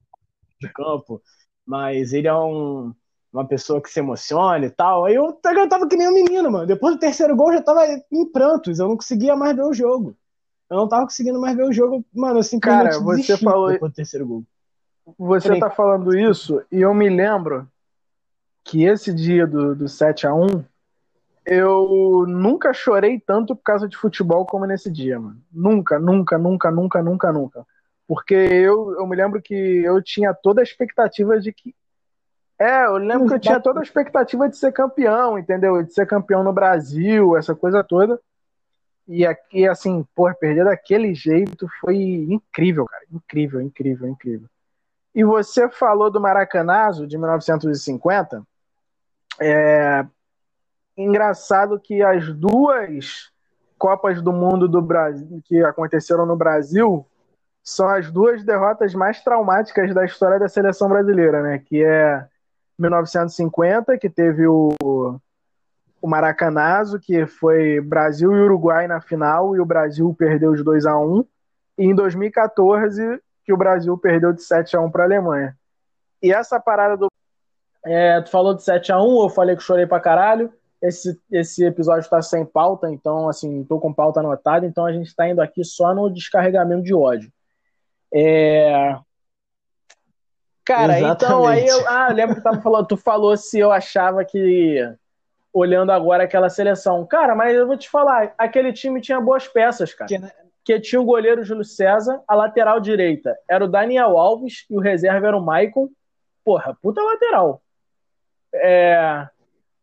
de 0.61 0.69
campo, 0.73 1.23
mas 1.67 2.13
ele 2.13 2.27
é 2.27 2.35
um, 2.35 2.95
uma 3.33 3.47
pessoa 3.47 3.81
que 3.81 3.91
se 3.91 4.01
emociona 4.01 4.65
e 4.65 4.71
tal. 4.71 5.05
Aí 5.05 5.15
eu, 5.15 5.39
eu 5.43 5.69
tava 5.69 5.89
que 5.89 5.97
nem 5.97 6.09
um 6.09 6.15
menino, 6.15 6.51
mano. 6.51 6.67
Depois 6.67 6.95
do 6.95 7.01
terceiro 7.01 7.37
gol, 7.37 7.53
eu 7.53 7.59
já 7.59 7.63
tava 7.63 7.87
em 8.11 8.25
prantos. 8.31 8.79
Eu 8.79 8.89
não 8.89 8.97
conseguia 8.97 9.37
mais 9.37 9.57
ver 9.57 9.65
o 9.65 9.73
jogo. 9.73 10.17
Eu 10.71 10.77
não 10.77 10.89
tava 10.89 11.05
conseguindo 11.05 11.41
mais 11.41 11.57
ver 11.57 11.65
o 11.65 11.73
jogo. 11.73 12.05
Mano, 12.15 12.39
assim, 12.39 12.61
cara, 12.61 12.99
você 12.99 13.37
falou 13.37 13.71
depois 13.71 13.93
do 13.93 13.97
terceiro 13.97 14.27
gol. 14.27 14.45
Você 15.19 15.59
tá 15.59 15.71
falando 15.71 16.17
isso 16.17 16.63
e 16.71 16.81
eu 16.81 16.95
me 16.95 17.09
lembro 17.09 17.69
que 18.65 18.85
esse 18.85 19.13
dia 19.13 19.47
do, 19.47 19.75
do 19.75 19.89
7 19.89 20.27
a 20.27 20.35
1 20.35 20.65
eu 21.51 22.27
nunca 22.29 22.73
chorei 22.73 23.19
tanto 23.19 23.57
por 23.57 23.63
causa 23.65 23.89
de 23.89 23.97
futebol 23.97 24.47
como 24.47 24.65
nesse 24.67 24.89
dia, 24.89 25.19
mano. 25.19 25.43
Nunca, 25.53 25.99
nunca, 25.99 26.39
nunca, 26.39 26.71
nunca, 26.71 27.03
nunca, 27.03 27.33
nunca. 27.33 27.67
Porque 28.07 28.35
eu, 28.35 28.95
eu 28.97 29.05
me 29.05 29.17
lembro 29.17 29.43
que 29.43 29.53
eu 29.53 30.01
tinha 30.01 30.33
toda 30.33 30.61
a 30.61 30.63
expectativa 30.63 31.41
de 31.41 31.53
que. 31.53 31.75
É, 32.57 32.87
eu 32.87 32.99
lembro 32.99 33.27
que 33.27 33.35
eu 33.35 33.41
tinha 33.41 33.59
toda 33.59 33.81
a 33.81 33.83
expectativa 33.83 34.49
de 34.49 34.57
ser 34.57 34.71
campeão, 34.71 35.37
entendeu? 35.37 35.83
De 35.83 35.93
ser 35.93 36.07
campeão 36.07 36.45
no 36.45 36.53
Brasil, 36.53 37.37
essa 37.37 37.53
coisa 37.53 37.83
toda. 37.83 38.21
E 39.09 39.27
aqui, 39.27 39.67
assim, 39.67 40.07
pô, 40.15 40.33
perder 40.33 40.67
daquele 40.67 41.13
jeito 41.15 41.67
foi 41.81 41.97
incrível, 41.97 42.87
cara. 42.87 43.03
Incrível, 43.11 43.61
incrível, 43.61 44.09
incrível. 44.09 44.49
E 45.13 45.25
você 45.25 45.69
falou 45.69 46.13
do 46.13 46.21
Maracanazo 46.21 47.09
de 47.09 47.19
1950. 47.19 48.41
É 49.41 50.07
engraçado 51.05 51.81
que 51.81 52.03
as 52.03 52.33
duas 52.33 53.31
Copas 53.81 54.21
do 54.21 54.31
Mundo 54.31 54.69
do 54.69 54.83
Brasil 54.83 55.41
que 55.47 55.65
aconteceram 55.65 56.27
no 56.27 56.37
Brasil 56.37 57.07
são 57.65 57.89
as 57.89 58.11
duas 58.11 58.45
derrotas 58.45 58.95
mais 58.95 59.23
traumáticas 59.23 59.95
da 59.95 60.05
história 60.05 60.39
da 60.39 60.49
seleção 60.49 60.89
brasileira, 60.89 61.43
né? 61.43 61.59
Que 61.59 61.83
é 61.83 62.27
1950, 62.79 63.97
que 63.97 64.11
teve 64.11 64.47
o, 64.47 64.75
o 64.83 66.09
Maracanazo, 66.09 66.99
que 66.99 67.27
foi 67.27 67.81
Brasil 67.81 68.31
e 68.33 68.41
Uruguai 68.43 68.87
na 68.87 69.01
final, 69.01 69.57
e 69.57 69.61
o 69.61 69.67
Brasil 69.67 70.15
perdeu 70.19 70.53
os 70.53 70.63
2 70.63 70.85
a 70.85 70.99
1 70.99 71.25
E 71.79 71.85
em 71.87 71.95
2014, 71.95 73.21
que 73.45 73.53
o 73.53 73.57
Brasil 73.57 73.97
perdeu 73.97 74.33
de 74.33 74.43
7 74.43 74.77
a 74.77 74.81
1 74.81 74.91
para 74.91 75.05
a 75.05 75.07
Alemanha. 75.07 75.57
E 76.23 76.33
essa 76.33 76.61
parada 76.61 76.97
do. 76.97 77.09
É, 77.85 78.21
tu 78.21 78.31
falou 78.31 78.55
de 78.55 78.63
7 78.63 78.93
a 78.93 79.01
1 79.01 79.23
eu 79.23 79.31
falei 79.31 79.57
que 79.57 79.63
chorei 79.63 79.87
pra 79.87 80.01
caralho. 80.01 80.53
Esse, 80.83 81.21
esse 81.31 81.65
episódio 81.65 82.01
está 82.01 82.23
sem 82.23 82.45
pauta, 82.45 82.91
então, 82.91 83.29
assim, 83.29 83.65
tô 83.65 83.79
com 83.79 83.93
pauta 83.93 84.21
anotada, 84.21 84.65
então 84.65 84.87
a 84.87 84.93
gente 84.93 85.09
está 85.09 85.29
indo 85.29 85.43
aqui 85.43 85.63
só 85.63 85.95
no 85.95 86.09
descarregamento 86.09 86.83
de 86.83 86.95
ódio. 86.95 87.31
É... 88.13 88.97
Cara, 90.65 90.99
Exatamente. 90.99 91.25
então 91.25 91.47
aí 91.47 91.67
eu. 91.67 91.89
Ah, 91.89 92.07
eu 92.11 92.15
lembro 92.15 92.37
que 92.37 92.43
tava 92.43 92.61
falando, 92.61 92.87
tu 92.87 92.97
falou 92.97 93.37
se 93.37 93.59
eu 93.59 93.73
achava 93.73 94.25
que. 94.25 94.79
Olhando 95.53 95.91
agora 95.91 96.23
aquela 96.23 96.49
seleção. 96.49 97.05
Cara, 97.07 97.35
mas 97.35 97.57
eu 97.57 97.67
vou 97.67 97.77
te 97.77 97.91
falar, 97.91 98.33
aquele 98.39 98.73
time 98.73 99.01
tinha 99.01 99.21
boas 99.21 99.49
peças, 99.49 99.93
cara. 99.93 100.07
Que, 100.07 100.21
que 100.65 100.79
tinha 100.79 101.01
o 101.01 101.05
goleiro 101.05 101.43
Júlio 101.43 101.65
César, 101.65 102.23
a 102.29 102.37
lateral 102.37 102.79
direita 102.79 103.37
era 103.49 103.65
o 103.65 103.69
Daniel 103.69 104.17
Alves 104.17 104.65
e 104.71 104.77
o 104.77 104.81
reserva 104.81 105.27
era 105.27 105.37
o 105.37 105.45
Maicon. 105.45 105.89
Porra, 106.45 106.77
puta 106.81 107.03
lateral. 107.03 107.61
É... 108.55 109.27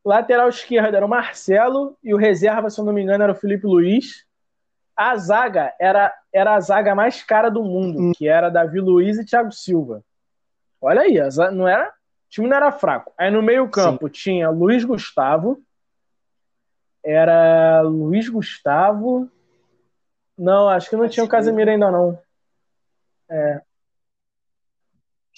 Lateral 0.07 0.47
esquerda 0.47 0.95
era 0.95 1.05
o 1.05 1.09
Marcelo 1.09 1.97
e 2.01 2.13
o 2.13 2.17
reserva, 2.17 2.69
se 2.69 2.79
eu 2.79 2.85
não 2.85 2.93
me 2.93 3.01
engano, 3.01 3.25
era 3.25 3.33
o 3.33 3.35
Felipe 3.35 3.67
Luiz. 3.67 4.25
A 4.95 5.17
zaga 5.17 5.73
era, 5.77 6.13
era 6.33 6.55
a 6.55 6.59
zaga 6.61 6.95
mais 6.95 7.21
cara 7.21 7.49
do 7.49 7.61
mundo, 7.61 8.13
que 8.15 8.25
era 8.25 8.49
Davi 8.49 8.79
Luiz 8.79 9.19
e 9.19 9.25
Thiago 9.25 9.51
Silva. 9.51 10.01
Olha 10.79 11.01
aí, 11.01 11.19
não 11.51 11.67
era, 11.67 11.89
o 11.89 12.29
time 12.29 12.47
não 12.47 12.55
era 12.55 12.71
fraco. 12.71 13.11
Aí 13.17 13.29
no 13.29 13.41
meio-campo 13.41 14.07
tinha 14.07 14.49
Luiz 14.49 14.85
Gustavo, 14.85 15.61
era 17.03 17.81
Luiz 17.81 18.29
Gustavo, 18.29 19.29
não, 20.37 20.69
acho 20.69 20.89
que 20.89 20.95
não 20.95 21.09
tinha 21.09 21.25
o 21.25 21.29
Casemiro 21.29 21.69
ainda 21.69 21.91
não. 21.91 22.17
É. 23.29 23.61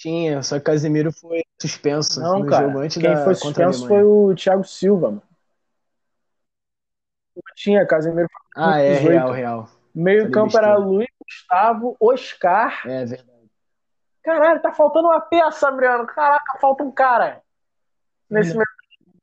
Tinha, 0.00 0.42
só 0.42 0.54
que 0.54 0.62
o 0.62 0.64
Casemiro 0.64 1.12
foi 1.12 1.42
suspenso 1.60 2.18
não, 2.22 2.38
no 2.38 2.46
cara, 2.46 2.66
jogo 2.66 2.78
antes 2.78 2.96
quem 2.96 3.12
da 3.12 3.22
foi 3.22 3.34
suspenso 3.34 3.86
foi 3.86 4.02
o 4.02 4.34
Thiago 4.34 4.64
Silva, 4.64 5.10
mano. 5.10 5.22
Tinha, 7.54 7.86
Casemiro 7.86 8.26
foi 8.32 8.64
Ah, 8.64 8.78
é, 8.78 8.94
18. 8.94 9.10
real, 9.10 9.30
real. 9.30 9.68
Meio 9.94 10.30
campo 10.30 10.56
era 10.56 10.74
Luiz 10.78 11.06
Gustavo, 11.22 11.98
Oscar. 12.00 12.80
É 12.86 13.04
verdade. 13.04 13.50
Caralho, 14.22 14.62
tá 14.62 14.72
faltando 14.72 15.08
uma 15.08 15.20
peça, 15.20 15.68
Adriano. 15.68 16.06
Caraca, 16.06 16.58
falta 16.58 16.82
um 16.82 16.90
cara. 16.90 17.42
Nesse 18.30 18.54
meio... 18.54 18.64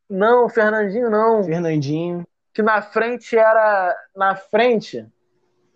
Não, 0.07 0.47
Fernandinho 0.47 1.09
não. 1.09 1.43
Fernandinho. 1.43 2.23
Que 2.53 2.61
na 2.61 2.83
frente 2.83 3.35
era. 3.35 3.97
Na 4.15 4.35
frente 4.35 5.07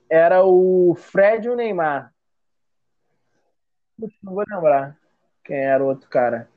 era 0.08 0.46
o 0.46 0.96
Fred 0.96 1.48
e 1.48 1.50
o 1.50 1.56
Neymar. 1.56 2.11
Não 4.24 4.34
vou 4.34 4.44
lembrar 4.48 4.98
quem 5.44 5.58
era 5.58 5.84
o 5.84 5.88
outro 5.88 6.10
cara. 6.10 6.48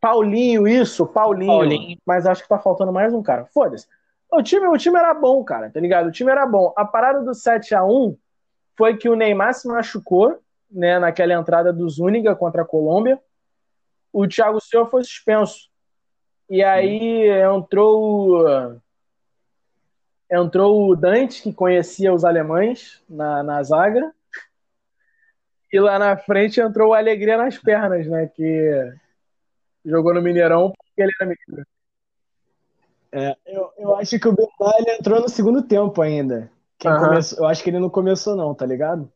Paulinho, 0.00 0.66
isso, 0.66 1.06
Paulinho. 1.06 1.52
Paulinho. 1.52 1.98
Mas 2.06 2.26
acho 2.26 2.42
que 2.42 2.48
tá 2.48 2.58
faltando 2.58 2.92
mais 2.92 3.12
um 3.12 3.22
cara. 3.22 3.44
Foda-se. 3.46 3.86
O 4.32 4.42
time, 4.42 4.66
o 4.66 4.78
time 4.78 4.96
era 4.98 5.12
bom, 5.12 5.44
cara, 5.44 5.70
tá 5.70 5.80
ligado? 5.80 6.06
O 6.06 6.12
time 6.12 6.30
era 6.30 6.46
bom. 6.46 6.72
A 6.76 6.84
parada 6.84 7.22
do 7.22 7.34
7 7.34 7.74
a 7.74 7.84
1 7.84 8.16
foi 8.76 8.96
que 8.96 9.08
o 9.08 9.16
Neymar 9.16 9.52
se 9.54 9.68
machucou, 9.68 10.38
né, 10.70 10.98
naquela 10.98 11.34
entrada 11.34 11.72
do 11.72 11.88
Zúñiga 11.88 12.34
contra 12.34 12.62
a 12.62 12.66
Colômbia. 12.66 13.20
O 14.12 14.26
Thiago 14.26 14.60
Silva 14.60 14.88
foi 14.88 15.04
suspenso. 15.04 15.68
E 16.48 16.62
aí 16.62 17.28
entrou 17.28 18.80
entrou 20.30 20.88
o 20.88 20.96
Dante, 20.96 21.42
que 21.42 21.52
conhecia 21.52 22.14
os 22.14 22.24
alemães 22.24 23.02
na, 23.08 23.42
na 23.42 23.62
zaga. 23.62 24.14
E 25.72 25.78
lá 25.78 25.98
na 25.98 26.16
frente 26.16 26.60
entrou 26.60 26.90
o 26.90 26.94
Alegria 26.94 27.36
nas 27.36 27.56
pernas, 27.58 28.06
né? 28.06 28.26
Que 28.26 28.92
jogou 29.84 30.12
no 30.12 30.22
Mineirão 30.22 30.72
porque 30.72 31.02
ele 31.02 31.12
era 31.20 31.28
mineiro. 31.28 31.66
É, 33.12 33.36
eu, 33.46 33.70
eu 33.76 33.96
acho 33.96 34.18
que 34.18 34.28
o 34.28 34.32
Bernal 34.32 34.98
entrou 34.98 35.20
no 35.20 35.28
segundo 35.28 35.62
tempo 35.62 36.00
ainda. 36.00 36.50
Uhum. 36.84 36.98
começou, 36.98 37.38
eu 37.38 37.46
acho 37.46 37.62
que 37.62 37.70
ele 37.70 37.78
não 37.78 37.90
começou, 37.90 38.36
não, 38.36 38.54
tá 38.54 38.64
ligado? 38.64 39.10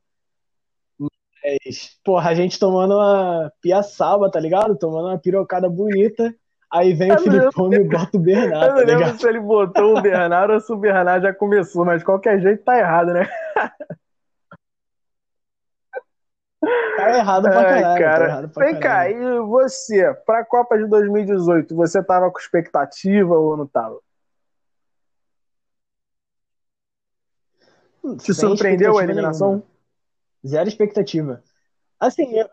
Mas, 0.99 1.99
porra, 2.05 2.31
a 2.31 2.35
gente 2.35 2.59
tomando 2.59 2.95
uma 2.95 3.53
piaçaba, 3.61 4.31
tá 4.31 4.41
ligado? 4.41 4.77
Tomando 4.77 5.09
uma 5.09 5.19
pirocada 5.19 5.69
bonita. 5.69 6.35
Aí 6.73 6.93
vem 6.93 7.11
eu 7.11 7.17
o 7.17 7.19
Filipão 7.19 7.73
e 7.73 7.85
bota 7.85 8.17
o 8.17 8.21
Bernardo. 8.21 8.65
Eu 8.65 8.69
não 8.69 8.81
tá 8.81 8.81
lembro 8.81 8.99
ligado? 8.99 9.21
se 9.21 9.29
ele 9.29 9.41
botou 9.41 9.97
o 9.97 10.03
Bernardo 10.03 10.55
ou 10.55 10.61
se 10.61 10.73
o 10.73 10.77
Bernardo 10.77 11.23
já 11.23 11.33
começou, 11.33 11.85
mas 11.85 12.01
de 12.01 12.05
qualquer 12.05 12.41
jeito 12.41 12.65
tá 12.65 12.79
errado, 12.79 13.13
né? 13.13 13.29
Tá 16.97 17.19
errado 17.19 17.43
pra 17.43 17.65
caralho. 17.65 17.87
Ai, 17.87 17.99
cara. 17.99 18.19
Tá 18.19 18.25
errado 18.25 18.49
pra 18.49 18.65
Vem 18.65 18.81
cá, 18.81 19.11
e 19.11 19.41
você, 19.41 20.15
pra 20.27 20.45
Copa 20.45 20.79
de 20.79 20.87
2018, 20.87 21.75
você 21.75 22.03
tava 22.03 22.31
com 22.31 22.39
expectativa 22.39 23.37
ou 23.37 23.57
não 23.57 23.67
tava? 23.67 23.99
Te 28.19 28.35
Sem 28.35 28.35
surpreendeu 28.35 28.99
a 28.99 29.03
eliminação? 29.03 29.49
Nenhuma. 29.49 29.65
Zero 30.47 30.69
expectativa. 30.69 31.43
Assim, 31.99 32.39
eu... 32.39 32.49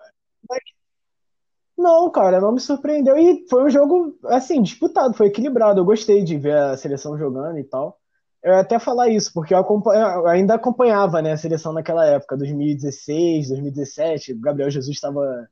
não, 1.77 2.09
cara, 2.09 2.39
não 2.39 2.53
me 2.53 2.59
surpreendeu. 2.59 3.17
E 3.17 3.45
foi 3.49 3.65
um 3.65 3.69
jogo, 3.69 4.17
assim, 4.25 4.61
disputado, 4.61 5.13
foi 5.13 5.27
equilibrado. 5.27 5.81
Eu 5.81 5.85
gostei 5.85 6.23
de 6.23 6.37
ver 6.37 6.57
a 6.57 6.77
seleção 6.77 7.17
jogando 7.17 7.59
e 7.59 7.63
tal. 7.63 8.00
Eu 8.43 8.55
até 8.55 8.79
falar 8.79 9.09
isso, 9.09 9.31
porque 9.33 9.53
eu, 9.53 9.63
eu 9.93 10.27
ainda 10.27 10.55
acompanhava 10.55 11.21
né, 11.21 11.33
a 11.33 11.37
seleção 11.37 11.71
naquela 11.73 12.05
época, 12.05 12.37
2016, 12.37 13.49
2017. 13.49 14.33
O 14.33 14.39
Gabriel 14.39 14.71
Jesus 14.71 14.95
estava 14.95 15.47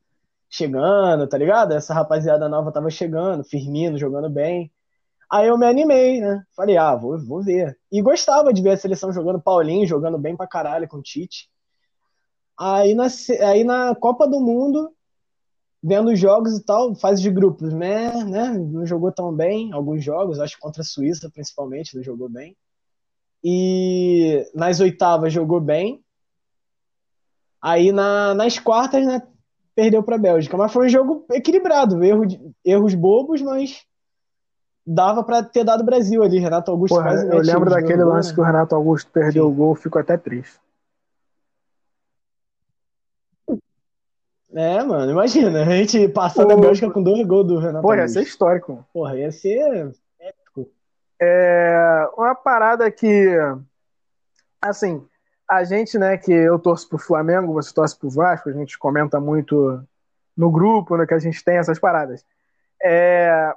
chegando, 0.50 1.28
tá 1.28 1.38
ligado? 1.38 1.74
Essa 1.74 1.94
rapaziada 1.94 2.50
nova 2.50 2.70
estava 2.70 2.90
chegando, 2.90 3.44
Firmino 3.44 3.98
jogando 3.98 4.30
bem. 4.30 4.72
Aí 5.32 5.48
eu 5.48 5.58
me 5.58 5.68
animei, 5.68 6.20
né? 6.20 6.44
Falei, 6.56 6.78
ah, 6.78 6.96
vou, 6.96 7.20
vou 7.24 7.44
ver. 7.44 7.78
E 7.92 8.02
gostava 8.02 8.52
de 8.52 8.62
ver 8.64 8.72
a 8.72 8.78
seleção 8.78 9.14
jogando 9.14 9.40
Paulinho, 9.40 9.86
jogando 9.86 10.18
bem 10.18 10.36
pra 10.36 10.48
caralho 10.48 10.88
com 10.88 10.98
o 10.98 11.04
Tite. 11.04 11.48
Aí 12.58 12.96
na, 12.96 13.08
aí 13.48 13.64
na 13.64 13.96
Copa 13.96 14.28
do 14.28 14.40
Mundo, 14.40 14.92
vendo 15.82 16.10
os 16.12 16.20
jogos 16.20 16.58
e 16.58 16.64
tal, 16.64 16.96
fase 16.96 17.22
de 17.22 17.30
grupos, 17.30 17.72
né, 17.72 18.12
né? 18.24 18.50
Não 18.58 18.86
jogou 18.86 19.12
tão 19.12 19.32
bem 19.32 19.72
alguns 19.72 20.04
jogos, 20.04 20.40
acho 20.40 20.56
que 20.56 20.62
contra 20.62 20.82
a 20.82 20.86
Suíça 20.86 21.30
principalmente, 21.30 21.96
não 21.96 22.04
jogou 22.04 22.28
bem. 22.28 22.58
E 23.44 24.46
nas 24.54 24.80
oitavas 24.80 25.32
jogou 25.32 25.60
bem. 25.60 26.04
Aí 27.62 27.92
na, 27.92 28.34
nas 28.34 28.58
quartas, 28.58 29.06
né, 29.06 29.22
perdeu 29.76 30.04
para 30.04 30.16
a 30.16 30.20
Bélgica. 30.20 30.58
Mas 30.58 30.72
foi 30.72 30.88
um 30.88 30.90
jogo 30.90 31.26
equilibrado, 31.32 32.04
erro 32.04 32.26
de, 32.26 32.40
erros 32.66 32.94
bobos, 32.94 33.42
mas 33.42 33.86
dava 34.86 35.24
para 35.24 35.44
ter 35.44 35.64
dado 35.64 35.84
Brasil 35.84 36.24
ali. 36.24 36.40
Renato 36.40 36.72
Augusto 36.72 36.96
Porra, 36.96 37.12
quase 37.12 37.28
Eu 37.28 37.42
lembro 37.42 37.70
daquele 37.70 38.04
lance 38.04 38.30
né? 38.30 38.36
que 38.36 38.42
o 38.42 38.44
Renato 38.44 38.76
Augusto 38.76 39.12
perdeu 39.12 39.46
Sim. 39.46 39.52
o 39.52 39.56
gol, 39.56 39.76
fico 39.76 39.98
até 40.00 40.18
triste. 40.18 40.60
É, 44.52 44.84
mano, 44.84 45.12
imagina, 45.12 45.62
a 45.62 45.66
gente 45.66 46.08
passando 46.08 46.52
a 46.54 46.58
Bélgica 46.58 46.90
com 46.90 47.04
dois 47.04 47.26
gols 47.26 47.48
do 47.48 47.60
Renato 47.60 47.84
Pô, 47.84 47.94
ia 47.94 48.08
ser 48.08 48.24
histórico. 48.24 48.84
Porra, 48.92 49.16
ia 49.16 49.32
ser 49.32 49.94
épico. 50.20 50.68
É 51.22 51.89
uma 52.30 52.36
parada 52.36 52.90
que, 52.92 53.36
assim, 54.62 55.06
a 55.50 55.64
gente, 55.64 55.98
né, 55.98 56.18
que 56.18 56.32
eu 56.32 56.60
torço 56.60 56.88
pro 56.88 56.98
Flamengo, 56.98 57.54
você 57.54 57.74
torce 57.74 57.98
pro 57.98 58.10
Vasco, 58.10 58.50
a 58.50 58.54
gente 58.54 58.78
comenta 58.78 59.20
muito 59.20 59.82
no 60.38 60.52
grupo, 60.52 60.96
né, 60.96 61.06
que 61.06 61.14
a 61.14 61.20
gente 61.20 61.44
tem 61.44 61.58
essas 61.58 61.80
paradas. 61.80 62.24
É, 62.84 63.52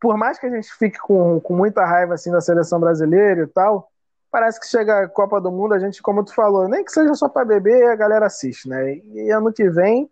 por 0.00 0.16
mais 0.16 0.38
que 0.38 0.46
a 0.46 0.50
gente 0.50 0.72
fique 0.74 0.98
com, 0.98 1.38
com 1.40 1.54
muita 1.54 1.84
raiva 1.84 2.14
assim 2.14 2.30
da 2.30 2.40
seleção 2.40 2.80
brasileira 2.80 3.42
e 3.42 3.46
tal, 3.46 3.90
parece 4.30 4.58
que 4.58 4.66
chega 4.66 5.02
a 5.02 5.08
Copa 5.08 5.40
do 5.40 5.52
Mundo, 5.52 5.74
a 5.74 5.78
gente, 5.78 6.02
como 6.02 6.24
tu 6.24 6.34
falou, 6.34 6.66
nem 6.66 6.84
que 6.84 6.90
seja 6.90 7.14
só 7.14 7.28
para 7.28 7.44
beber, 7.44 7.88
a 7.88 7.94
galera 7.94 8.26
assiste, 8.26 8.68
né? 8.68 8.96
E 8.96 9.30
ano 9.30 9.52
que 9.52 9.68
vem, 9.70 10.10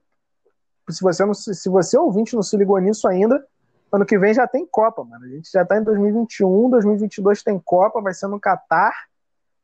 se 0.88 1.02
você 1.02 1.24
não, 1.24 1.34
se 1.34 1.68
você 1.68 1.98
ouvinte 1.98 2.34
não 2.34 2.42
se 2.42 2.56
ligou 2.56 2.78
nisso 2.78 3.08
ainda, 3.08 3.44
ano 3.92 4.06
que 4.06 4.18
vem 4.18 4.32
já 4.32 4.46
tem 4.46 4.66
Copa, 4.66 5.04
mano. 5.04 5.24
A 5.24 5.28
gente 5.28 5.50
já 5.50 5.64
tá 5.64 5.76
em 5.78 5.84
2021, 5.84 6.70
2022 6.70 7.42
tem 7.42 7.58
Copa, 7.58 8.00
vai 8.00 8.14
ser 8.14 8.26
no 8.26 8.40
Catar, 8.40 8.92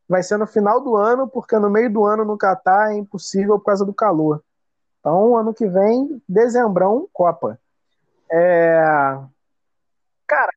vai 0.09 0.23
ser 0.23 0.37
no 0.37 0.47
final 0.47 0.81
do 0.81 0.97
ano, 0.97 1.27
porque 1.27 1.59
no 1.59 1.71
meio 1.71 1.91
do 1.93 2.05
ano 2.05 2.25
no 2.25 2.37
Catar 2.37 2.93
é 2.93 2.97
impossível 2.97 3.59
por 3.59 3.67
causa 3.67 3.85
do 3.85 3.95
calor. 3.95 4.43
Então, 5.01 5.37
ano 5.37 5.55
que 5.55 5.67
vem, 5.67 6.23
dezembrão, 6.29 7.09
Copa. 7.13 7.59
É... 8.31 9.19
Cara, 10.27 10.53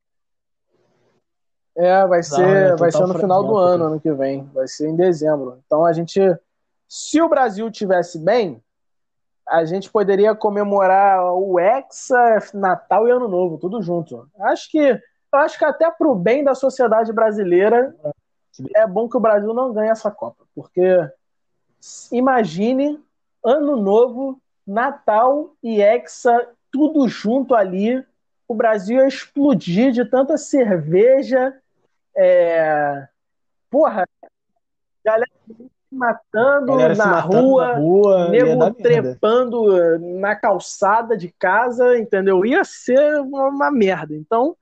é, 1.76 2.06
vai 2.06 2.22
ser, 2.22 2.42
é 2.42 2.76
vai 2.76 2.92
ser 2.92 3.06
no 3.08 3.18
final 3.18 3.44
do 3.44 3.56
ano, 3.56 3.86
ano 3.86 4.00
que 4.00 4.12
vem. 4.12 4.44
Vai 4.54 4.68
ser 4.68 4.90
em 4.90 4.96
dezembro. 4.96 5.60
Então 5.66 5.86
a 5.86 5.94
gente, 5.94 6.20
se 6.88 7.22
o 7.22 7.30
Brasil 7.30 7.72
tivesse 7.72 8.20
bem, 8.20 8.62
a 9.48 9.66
gente 9.66 9.90
poderia 9.90 10.36
comemorar 10.36 11.34
o 11.34 11.60
Hexa, 11.60 12.40
Natal 12.54 13.08
e 13.08 13.12
Ano 13.12 13.28
Novo, 13.28 13.58
tudo 13.58 13.82
junto. 13.82 14.30
Acho 14.40 14.70
que, 14.70 15.02
acho 15.32 15.58
que 15.58 15.66
até 15.66 15.90
pro 15.92 16.16
bem 16.16 16.44
da 16.44 16.56
sociedade 16.56 17.12
brasileira 17.12 17.96
é 18.76 18.86
bom 18.86 19.10
que 19.10 19.18
o 19.18 19.22
Brasil 19.22 19.54
não 19.54 19.74
ganhe 19.74 19.90
essa 19.90 20.12
Copa, 20.12 20.44
porque 20.54 21.10
imagine 22.12 23.00
Ano 23.44 23.76
Novo, 23.76 24.40
Natal 24.66 25.54
e 25.64 25.82
Hexa 25.82 26.50
tudo 26.72 27.08
junto 27.08 27.54
ali 27.54 28.06
o 28.52 28.54
Brasil 28.54 28.98
ia 28.98 29.08
explodir 29.08 29.94
de 29.94 30.04
tanta 30.04 30.38
cerveja. 30.38 31.58
É... 32.14 33.08
Porra, 33.70 34.06
galera 35.04 35.32
matando 35.92 36.78
na 36.96 37.20
rua, 37.20 37.68
na 37.68 37.80
rua 37.80 38.30
nego 38.30 38.74
trepando 38.74 40.00
na 40.20 40.36
calçada 40.36 41.18
de 41.18 41.30
casa, 41.30 41.98
entendeu? 41.98 42.46
Ia 42.46 42.64
ser 42.64 43.20
uma, 43.20 43.50
uma 43.50 43.72
merda. 43.72 44.16
Então, 44.16 44.56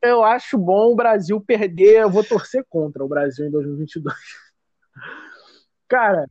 eu 0.00 0.22
acho 0.22 0.56
bom 0.56 0.92
o 0.92 0.96
Brasil 0.96 1.40
perder. 1.40 2.02
Eu 2.02 2.10
vou 2.10 2.22
torcer 2.22 2.64
contra 2.68 3.04
o 3.04 3.08
Brasil 3.08 3.46
em 3.46 3.50
2022. 3.50 4.14
Cara, 5.88 6.28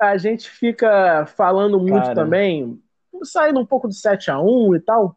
a 0.00 0.16
gente 0.16 0.48
fica 0.48 1.26
falando 1.26 1.78
muito 1.78 2.04
Cara. 2.04 2.14
também, 2.14 2.82
saindo 3.22 3.60
um 3.60 3.66
pouco 3.66 3.86
do 3.86 3.92
7 3.92 4.30
a 4.30 4.40
1 4.40 4.76
e 4.76 4.80
tal. 4.80 5.14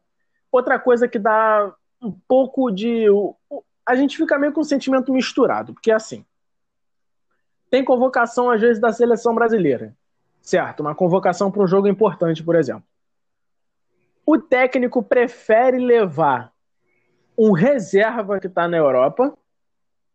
Outra 0.52 0.78
coisa 0.78 1.08
que 1.08 1.18
dá 1.18 1.74
um 2.02 2.12
pouco 2.28 2.70
de. 2.70 3.06
A 3.86 3.96
gente 3.96 4.18
fica 4.18 4.38
meio 4.38 4.52
com 4.52 4.60
um 4.60 4.66
sentimento 4.66 5.14
misturado, 5.14 5.74
porque 5.74 5.92
assim. 5.92 6.26
Tem 7.74 7.84
convocação, 7.84 8.52
às 8.52 8.62
vezes, 8.62 8.80
da 8.80 8.94
seleção 8.94 9.34
brasileira. 9.34 9.96
Certo? 10.44 10.82
Uma 10.82 10.94
convocação 10.94 11.50
para 11.50 11.64
um 11.64 11.68
jogo 11.68 11.88
importante, 11.88 12.44
por 12.44 12.56
exemplo. 12.56 12.84
O 14.24 14.38
técnico 14.38 15.02
prefere 15.02 15.80
levar 15.80 16.54
um 17.36 17.52
reserva 17.52 18.40
que 18.40 18.46
está 18.46 18.68
na 18.68 18.78
Europa 18.78 19.36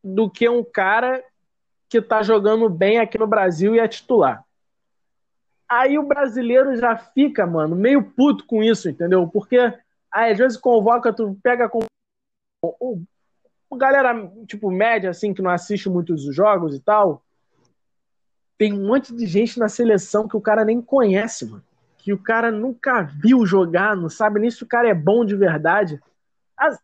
do 0.05 0.31
que 0.31 0.49
um 0.49 0.63
cara 0.63 1.21
que 1.89 1.99
está 1.99 2.23
jogando 2.23 2.71
bem 2.71 3.01
aqui 3.01 3.19
no 3.19 3.27
Brasil 3.27 3.75
e 3.75 3.81
é 3.81 3.89
titular. 3.89 4.45
Aí 5.69 5.99
o 5.99 6.07
brasileiro 6.07 6.77
já 6.77 6.97
fica, 6.97 7.45
mano, 7.45 7.75
meio 7.75 8.05
puto 8.05 8.47
com 8.47 8.63
isso, 8.63 8.89
entendeu? 8.89 9.27
Porque 9.27 9.59
Aí 10.13 10.31
às 10.31 10.39
vezes 10.39 10.57
convoca, 10.57 11.13
tu 11.13 11.37
pega 11.43 11.69
com. 11.69 11.81
O, 12.63 13.77
galera, 13.77 14.31
tipo, 14.47 14.71
média, 14.71 15.11
assim, 15.11 15.35
que 15.35 15.43
não 15.43 15.51
assiste 15.51 15.89
muitos 15.89 16.23
jogos 16.33 16.77
e 16.77 16.81
tal. 16.81 17.25
Tem 18.59 18.73
um 18.73 18.87
monte 18.87 19.15
de 19.15 19.25
gente 19.27 19.59
na 19.59 19.69
seleção 19.69 20.29
que 20.29 20.37
o 20.37 20.41
cara 20.41 20.65
nem 20.65 20.83
conhece, 20.83 21.47
mano. 21.47 21.63
Que 21.97 22.13
o 22.13 22.19
cara 22.19 22.51
nunca 22.51 23.03
viu 23.03 23.47
jogar, 23.47 23.97
não 23.97 24.09
sabe 24.09 24.41
nem 24.41 24.51
se 24.51 24.63
o 24.63 24.67
cara 24.67 24.89
é 24.89 24.95
bom 24.95 25.25
de 25.25 25.37
verdade. 25.37 26.01
As... 26.57 26.79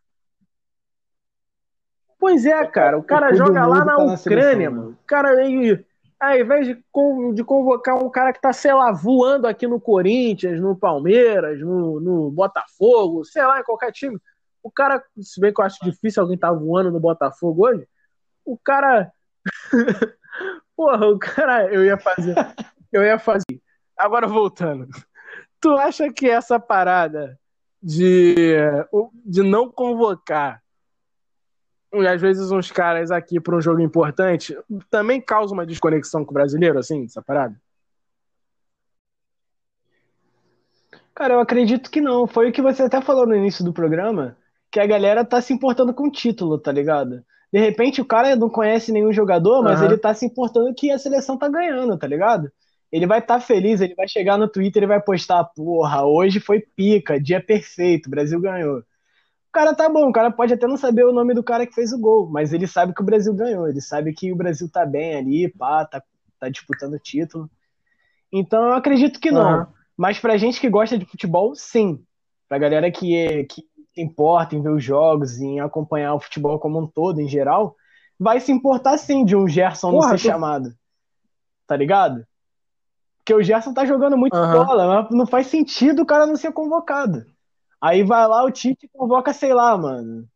Pois 2.17 2.45
é, 2.45 2.65
cara. 2.65 2.97
O 2.97 3.03
cara 3.03 3.33
o 3.33 3.35
joga 3.35 3.65
lá 3.67 3.83
na 3.83 3.95
tá 3.95 4.03
Ucrânia, 4.03 4.17
seleção, 4.17 4.71
mano. 4.71 4.89
O 4.91 5.05
cara 5.05 5.29
aí 5.31 5.85
ao 6.19 6.39
invés 6.39 6.65
de, 6.65 6.83
de 7.33 7.43
convocar 7.43 7.95
um 8.01 8.09
cara 8.09 8.33
que 8.33 8.41
tá, 8.41 8.53
sei 8.53 8.73
lá, 8.73 8.91
voando 8.91 9.47
aqui 9.47 9.67
no 9.67 9.79
Corinthians, 9.79 10.59
no 10.59 10.75
Palmeiras, 10.75 11.59
no, 11.59 11.99
no 11.99 12.31
Botafogo, 12.31 13.23
sei 13.25 13.45
lá, 13.45 13.59
em 13.59 13.63
qualquer 13.63 13.91
time, 13.91 14.17
o 14.63 14.71
cara, 14.71 15.03
se 15.19 15.39
bem 15.39 15.53
que 15.53 15.61
eu 15.61 15.65
acho 15.65 15.83
difícil 15.83 16.23
alguém 16.23 16.37
tá 16.37 16.51
voando 16.51 16.91
no 16.91 16.99
Botafogo 16.99 17.67
hoje, 17.67 17.87
o 18.43 18.57
cara. 18.57 19.11
Porra, 20.75 21.07
o 21.07 21.17
cara, 21.17 21.73
eu 21.73 21.85
ia 21.85 21.97
fazer. 21.97 22.35
eu 22.91 23.03
ia 23.03 23.17
fazer. 23.17 23.61
Agora 23.97 24.27
voltando. 24.27 24.87
Tu 25.61 25.69
acha 25.77 26.11
que 26.11 26.29
essa 26.29 26.59
parada 26.59 27.39
de, 27.81 28.57
de 29.25 29.41
não 29.41 29.71
convocar 29.71 30.61
às 32.03 32.19
vezes 32.19 32.51
uns 32.51 32.71
caras 32.71 33.11
aqui 33.11 33.39
para 33.39 33.55
um 33.55 33.61
jogo 33.61 33.79
importante 33.79 34.57
também 34.89 35.21
causa 35.21 35.53
uma 35.53 35.65
desconexão 35.65 36.25
com 36.25 36.31
o 36.31 36.33
brasileiro, 36.33 36.77
assim, 36.77 37.05
essa 37.05 37.21
parada? 37.21 37.55
Cara, 41.13 41.35
eu 41.35 41.39
acredito 41.39 41.89
que 41.89 42.01
não. 42.01 42.27
Foi 42.27 42.49
o 42.49 42.51
que 42.51 42.61
você 42.61 42.83
até 42.83 42.99
falou 43.01 43.25
no 43.25 43.35
início 43.35 43.63
do 43.63 43.71
programa, 43.71 44.35
que 44.69 44.79
a 44.79 44.85
galera 44.85 45.23
tá 45.23 45.39
se 45.39 45.53
importando 45.53 45.93
com 45.93 46.07
o 46.07 46.11
título, 46.11 46.57
tá 46.57 46.71
ligado? 46.71 47.23
De 47.55 47.61
repente 47.61 48.01
o 48.01 48.05
cara 48.05 48.35
não 48.35 48.49
conhece 48.49 48.91
nenhum 48.91 49.13
jogador, 49.13 49.63
mas 49.63 49.79
uhum. 49.79 49.85
ele 49.85 49.97
tá 49.97 50.13
se 50.13 50.25
importando 50.25 50.75
que 50.75 50.91
a 50.91 50.99
seleção 50.99 51.37
tá 51.37 51.47
ganhando, 51.47 51.97
tá 51.97 52.05
ligado? 52.05 52.51
Ele 52.91 53.07
vai 53.07 53.19
estar 53.19 53.35
tá 53.35 53.39
feliz, 53.39 53.79
ele 53.79 53.95
vai 53.95 54.09
chegar 54.09 54.37
no 54.37 54.49
Twitter 54.49 54.83
e 54.83 54.87
vai 54.87 55.01
postar, 55.01 55.41
porra, 55.55 56.03
hoje 56.03 56.41
foi 56.41 56.59
pica, 56.59 57.17
dia 57.17 57.41
perfeito, 57.41 58.07
o 58.07 58.09
Brasil 58.09 58.41
ganhou. 58.41 58.79
O 58.79 58.83
cara 59.53 59.73
tá 59.73 59.87
bom, 59.87 60.09
o 60.09 60.11
cara 60.11 60.29
pode 60.31 60.53
até 60.53 60.67
não 60.67 60.75
saber 60.75 61.05
o 61.05 61.13
nome 61.13 61.33
do 61.33 61.41
cara 61.41 61.65
que 61.65 61.73
fez 61.73 61.93
o 61.93 61.97
gol, 61.97 62.29
mas 62.29 62.51
ele 62.51 62.67
sabe 62.67 62.93
que 62.93 63.01
o 63.01 63.05
Brasil 63.05 63.33
ganhou, 63.33 63.69
ele 63.69 63.79
sabe 63.79 64.11
que 64.11 64.33
o 64.33 64.35
Brasil 64.35 64.69
tá 64.69 64.85
bem 64.85 65.15
ali, 65.15 65.47
pá, 65.47 65.85
tá, 65.85 66.03
tá 66.37 66.49
disputando 66.49 66.95
o 66.95 66.99
título. 66.99 67.49
Então 68.33 68.65
eu 68.65 68.73
acredito 68.73 69.17
que 69.17 69.31
não. 69.31 69.59
Uhum. 69.59 69.65
Mas 69.95 70.19
pra 70.19 70.35
gente 70.35 70.59
que 70.59 70.69
gosta 70.69 70.97
de 70.97 71.05
futebol, 71.05 71.55
sim. 71.55 72.03
Pra 72.49 72.57
galera 72.57 72.91
que, 72.91 73.15
é, 73.15 73.45
que 73.45 73.63
importa 73.95 74.55
em 74.55 74.61
ver 74.61 74.71
os 74.71 74.83
jogos, 74.83 75.39
em 75.39 75.59
acompanhar 75.59 76.13
o 76.13 76.19
futebol 76.19 76.59
como 76.59 76.79
um 76.79 76.87
todo, 76.87 77.19
em 77.19 77.27
geral, 77.27 77.75
vai 78.19 78.39
se 78.39 78.51
importar 78.51 78.97
sim 78.97 79.23
de 79.23 79.35
um 79.35 79.47
Gerson 79.47 79.91
Porra, 79.91 80.09
não 80.09 80.17
ser 80.17 80.29
chamado. 80.29 80.73
Tá 81.67 81.75
ligado? 81.75 82.25
Porque 83.19 83.33
o 83.33 83.41
Gerson 83.41 83.73
tá 83.73 83.85
jogando 83.85 84.17
muito 84.17 84.37
uhum. 84.37 84.65
bola, 84.65 85.03
mas 85.03 85.11
não 85.11 85.25
faz 85.25 85.47
sentido 85.47 86.03
o 86.03 86.05
cara 86.05 86.27
não 86.27 86.35
ser 86.35 86.51
convocado. 86.51 87.25
Aí 87.81 88.03
vai 88.03 88.27
lá, 88.27 88.43
o 88.43 88.51
Tite 88.51 88.89
convoca, 88.93 89.33
sei 89.33 89.53
lá, 89.53 89.77
mano. 89.77 90.27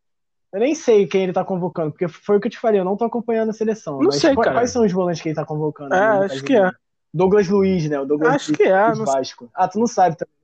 Eu 0.52 0.60
nem 0.60 0.74
sei 0.74 1.06
quem 1.06 1.22
ele 1.22 1.32
tá 1.32 1.44
convocando, 1.44 1.92
porque 1.92 2.08
foi 2.08 2.36
o 2.36 2.40
que 2.40 2.48
eu 2.48 2.50
te 2.50 2.58
falei, 2.58 2.80
eu 2.80 2.84
não 2.84 2.96
tô 2.96 3.04
acompanhando 3.04 3.50
a 3.50 3.52
seleção. 3.52 4.00
Não 4.00 4.10
sei, 4.10 4.34
quais, 4.34 4.44
cara. 4.44 4.56
quais 4.58 4.70
são 4.70 4.84
os 4.84 4.92
volantes 4.92 5.22
que 5.22 5.28
ele 5.28 5.36
tá 5.36 5.44
convocando? 5.44 5.94
É, 5.94 6.24
acho 6.24 6.42
que 6.42 6.56
é. 6.56 6.70
Douglas 7.14 7.48
Luiz, 7.48 7.88
né? 7.88 8.00
O 8.00 8.04
Douglas 8.04 8.34
acho 8.34 8.52
que 8.52 8.64
é. 8.64 8.92
Do 8.92 9.04
Vasco. 9.04 9.48
Ah, 9.54 9.68
tu 9.68 9.78
não 9.78 9.86
sabe 9.86 10.16
também. 10.16 10.34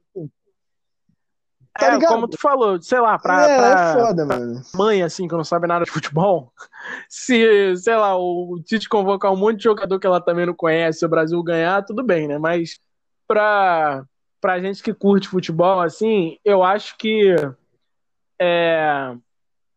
Tá 1.79 1.95
é, 1.95 2.01
como 2.01 2.29
tu 2.29 2.39
falou, 2.39 2.81
sei 2.81 3.01
lá, 3.01 3.19
pra, 3.19 3.43
é, 3.43 3.57
pra 3.57 3.67
é 3.67 3.93
foda, 3.93 4.27
mãe, 4.75 5.03
assim, 5.03 5.29
que 5.29 5.35
não 5.35 5.45
sabe 5.45 5.67
nada 5.67 5.85
de 5.85 5.91
futebol, 5.91 6.53
se, 7.09 7.77
sei 7.77 7.97
lá, 7.97 8.17
o 8.17 8.59
Tite 8.65 8.89
convocar 8.89 9.33
um 9.33 9.37
monte 9.37 9.59
de 9.59 9.65
jogador 9.65 9.99
que 9.99 10.07
ela 10.07 10.21
também 10.21 10.47
não 10.47 10.55
conhece, 10.55 11.05
o 11.05 11.09
Brasil 11.09 11.43
ganhar, 11.43 11.85
tudo 11.85 12.03
bem, 12.03 12.29
né? 12.29 12.39
Mas 12.39 12.81
pra, 13.29 14.05
pra 14.41 14.61
gente 14.61 14.83
que 14.83 14.95
curte 14.95 15.29
futebol, 15.29 15.81
assim, 15.81 16.39
eu 16.45 16.63
acho 16.63 16.97
que 16.97 17.35
é, 18.41 19.15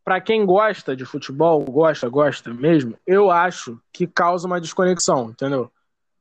para 0.03 0.21
quem 0.21 0.45
gosta 0.45 0.95
de 0.95 1.05
futebol, 1.05 1.63
gosta, 1.65 2.07
gosta 2.07 2.53
mesmo, 2.53 2.97
eu 3.05 3.29
acho 3.29 3.79
que 3.91 4.07
causa 4.07 4.47
uma 4.47 4.61
desconexão, 4.61 5.31
entendeu? 5.31 5.71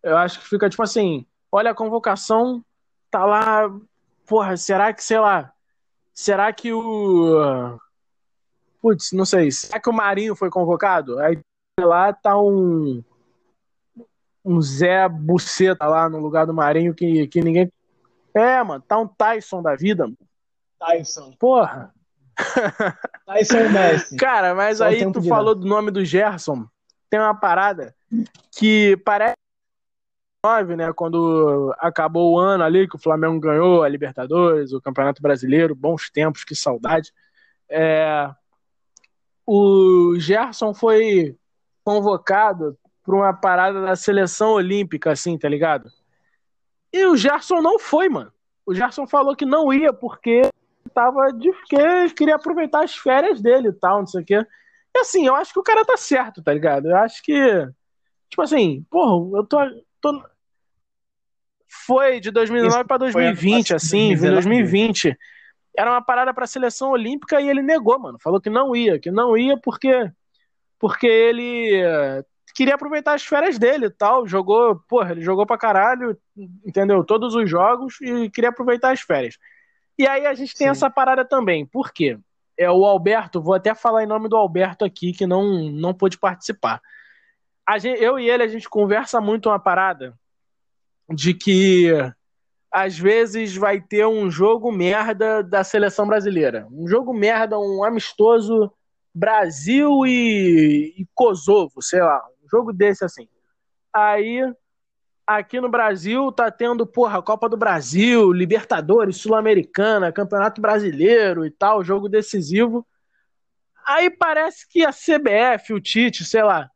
Eu 0.02 0.16
acho 0.16 0.40
que 0.40 0.48
fica 0.48 0.68
tipo 0.68 0.82
assim, 0.82 1.26
olha 1.50 1.70
a 1.70 1.74
convocação, 1.74 2.64
tá 3.10 3.24
lá, 3.24 3.70
porra, 4.26 4.56
será 4.56 4.92
que, 4.92 5.02
sei 5.02 5.18
lá, 5.18 5.52
será 6.18 6.52
que 6.52 6.72
o. 6.72 7.78
Putz, 8.82 9.12
não 9.12 9.24
sei. 9.24 9.52
Será 9.52 9.80
que 9.80 9.88
o 9.88 9.92
Marinho 9.92 10.34
foi 10.34 10.50
convocado? 10.50 11.18
Aí 11.20 11.38
lá 11.80 12.12
tá 12.12 12.36
um. 12.40 13.02
Um 14.44 14.60
Zé 14.60 15.08
Buceta 15.08 15.86
lá 15.86 16.08
no 16.08 16.18
lugar 16.18 16.46
do 16.46 16.54
Marinho 16.54 16.94
que, 16.94 17.28
que 17.28 17.40
ninguém. 17.40 17.70
É, 18.34 18.62
mano, 18.62 18.82
tá 18.86 18.98
um 18.98 19.06
Tyson 19.06 19.62
da 19.62 19.76
vida, 19.76 20.04
mano. 20.04 20.16
Tyson. 20.78 21.32
Porra. 21.38 21.92
Tyson 23.26 23.68
Messi. 23.68 24.16
Cara, 24.16 24.54
mas 24.54 24.78
Só 24.78 24.84
aí 24.84 25.12
tu 25.12 25.22
falou 25.22 25.54
do 25.54 25.66
nome 25.66 25.90
do 25.90 26.04
Gerson. 26.04 26.66
Tem 27.10 27.20
uma 27.20 27.34
parada 27.34 27.94
que 28.56 28.96
parece 29.04 29.37
2019, 30.44 30.76
né, 30.76 30.92
quando 30.92 31.74
acabou 31.78 32.34
o 32.34 32.38
ano 32.38 32.62
ali, 32.62 32.88
que 32.88 32.96
o 32.96 33.00
Flamengo 33.00 33.40
ganhou 33.40 33.82
a 33.82 33.88
Libertadores, 33.88 34.72
o 34.72 34.80
Campeonato 34.80 35.20
Brasileiro, 35.20 35.74
bons 35.74 36.08
tempos, 36.10 36.44
que 36.44 36.54
saudade. 36.54 37.12
É, 37.68 38.30
o 39.44 40.14
Gerson 40.18 40.72
foi 40.72 41.36
convocado 41.82 42.78
para 43.02 43.14
uma 43.14 43.32
parada 43.32 43.82
da 43.82 43.96
seleção 43.96 44.52
olímpica, 44.52 45.10
assim, 45.10 45.36
tá 45.36 45.48
ligado? 45.48 45.90
E 46.92 47.04
o 47.06 47.16
Gerson 47.16 47.60
não 47.60 47.78
foi, 47.78 48.08
mano. 48.08 48.32
O 48.64 48.74
Gerson 48.74 49.06
falou 49.06 49.34
que 49.34 49.44
não 49.44 49.72
ia 49.72 49.92
porque 49.92 50.42
tava 50.94 51.32
de 51.32 51.52
que 51.68 52.14
queria 52.14 52.36
aproveitar 52.36 52.84
as 52.84 52.96
férias 52.96 53.40
dele 53.40 53.68
e 53.68 53.72
tal, 53.72 54.00
não 54.00 54.06
sei 54.06 54.22
o 54.22 54.24
quê. 54.24 54.46
E 54.94 54.98
assim, 55.00 55.26
eu 55.26 55.34
acho 55.34 55.52
que 55.52 55.58
o 55.58 55.64
cara 55.64 55.84
tá 55.84 55.96
certo, 55.96 56.42
tá 56.42 56.52
ligado? 56.52 56.88
Eu 56.88 56.96
acho 56.96 57.22
que 57.22 57.68
tipo 58.28 58.42
assim, 58.42 58.84
porra, 58.90 59.38
eu 59.38 59.44
tô 59.44 59.58
tô... 60.00 60.22
Foi 61.86 62.20
de 62.20 62.30
2009 62.30 62.84
para 62.84 62.98
2020, 62.98 63.74
assim, 63.74 64.16
2020. 64.16 65.16
Era 65.76 65.92
uma 65.92 66.02
parada 66.02 66.32
para 66.32 66.44
a 66.44 66.48
seleção 66.48 66.90
olímpica 66.90 67.40
e 67.40 67.48
ele 67.48 67.62
negou, 67.62 67.98
mano. 67.98 68.18
Falou 68.20 68.40
que 68.40 68.50
não 68.50 68.74
ia, 68.74 68.98
que 68.98 69.10
não 69.10 69.36
ia 69.36 69.56
porque 69.58 70.10
porque 70.78 71.06
ele 71.06 71.82
queria 72.54 72.74
aproveitar 72.74 73.14
as 73.14 73.24
férias 73.24 73.58
dele 73.58 73.86
e 73.86 73.90
tal. 73.90 74.26
Jogou, 74.26 74.80
porra, 74.88 75.12
ele 75.12 75.20
jogou 75.20 75.46
pra 75.46 75.58
caralho, 75.58 76.16
entendeu? 76.64 77.04
Todos 77.04 77.34
os 77.34 77.48
jogos 77.48 78.00
e 78.00 78.30
queria 78.30 78.50
aproveitar 78.50 78.92
as 78.92 79.00
férias. 79.00 79.36
E 79.98 80.06
aí 80.06 80.26
a 80.26 80.34
gente 80.34 80.54
tem 80.54 80.66
Sim. 80.66 80.70
essa 80.70 80.88
parada 80.90 81.24
também. 81.24 81.66
Por 81.66 81.92
quê? 81.92 82.18
É 82.56 82.70
o 82.70 82.84
Alberto, 82.84 83.42
vou 83.42 83.54
até 83.54 83.74
falar 83.74 84.02
em 84.02 84.06
nome 84.06 84.28
do 84.28 84.36
Alberto 84.36 84.84
aqui, 84.84 85.12
que 85.12 85.26
não, 85.26 85.70
não 85.70 85.94
pôde 85.94 86.18
participar 86.18 86.80
gente, 87.76 88.02
eu 88.02 88.18
e 88.18 88.30
ele, 88.30 88.42
a 88.42 88.48
gente 88.48 88.68
conversa 88.68 89.20
muito 89.20 89.50
uma 89.50 89.58
parada 89.58 90.18
de 91.10 91.34
que 91.34 91.92
às 92.70 92.98
vezes 92.98 93.56
vai 93.56 93.80
ter 93.80 94.06
um 94.06 94.30
jogo 94.30 94.70
merda 94.70 95.42
da 95.42 95.64
seleção 95.64 96.06
brasileira. 96.06 96.66
Um 96.70 96.86
jogo 96.86 97.12
merda, 97.12 97.58
um 97.58 97.84
amistoso 97.84 98.72
Brasil 99.14 100.06
e, 100.06 100.94
e 100.98 101.06
Kosovo, 101.14 101.82
sei 101.82 102.00
lá. 102.00 102.22
Um 102.42 102.48
jogo 102.48 102.72
desse 102.72 103.04
assim. 103.04 103.28
Aí, 103.92 104.40
aqui 105.26 105.60
no 105.60 105.68
Brasil, 105.68 106.30
tá 106.30 106.50
tendo, 106.50 106.86
porra, 106.86 107.22
Copa 107.22 107.48
do 107.48 107.56
Brasil, 107.56 108.32
Libertadores, 108.32 109.16
Sul-Americana, 109.16 110.12
Campeonato 110.12 110.60
Brasileiro 110.60 111.44
e 111.44 111.50
tal, 111.50 111.82
jogo 111.82 112.08
decisivo. 112.08 112.86
Aí 113.86 114.10
parece 114.10 114.68
que 114.68 114.84
a 114.84 114.90
CBF, 114.92 115.72
o 115.72 115.80
Tite, 115.80 116.24
sei 116.24 116.42
lá, 116.42 116.70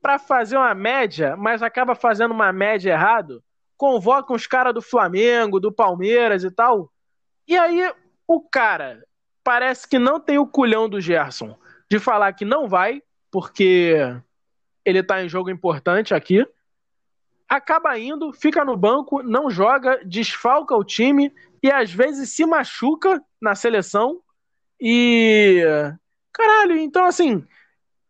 para 0.00 0.18
fazer 0.18 0.56
uma 0.56 0.74
média, 0.74 1.36
mas 1.36 1.62
acaba 1.62 1.94
fazendo 1.94 2.32
uma 2.32 2.52
média 2.52 2.92
errado, 2.92 3.42
convoca 3.76 4.32
os 4.32 4.46
caras 4.46 4.74
do 4.74 4.82
Flamengo, 4.82 5.60
do 5.60 5.72
Palmeiras 5.72 6.44
e 6.44 6.50
tal. 6.50 6.90
E 7.46 7.56
aí 7.56 7.92
o 8.26 8.40
cara 8.40 9.04
parece 9.42 9.88
que 9.88 9.98
não 9.98 10.20
tem 10.20 10.38
o 10.38 10.46
culhão 10.46 10.88
do 10.88 11.00
Gerson 11.00 11.56
de 11.90 11.98
falar 11.98 12.32
que 12.34 12.44
não 12.44 12.68
vai, 12.68 13.02
porque 13.30 13.94
ele 14.84 15.02
tá 15.02 15.22
em 15.22 15.28
jogo 15.28 15.50
importante 15.50 16.14
aqui. 16.14 16.46
Acaba 17.48 17.98
indo, 17.98 18.32
fica 18.32 18.64
no 18.64 18.76
banco, 18.76 19.22
não 19.22 19.50
joga, 19.50 20.04
desfalca 20.04 20.76
o 20.76 20.84
time 20.84 21.32
e 21.62 21.70
às 21.70 21.90
vezes 21.90 22.30
se 22.30 22.44
machuca 22.44 23.22
na 23.40 23.54
seleção. 23.54 24.20
E. 24.80 25.62
Caralho, 26.32 26.76
então 26.76 27.04
assim, 27.04 27.44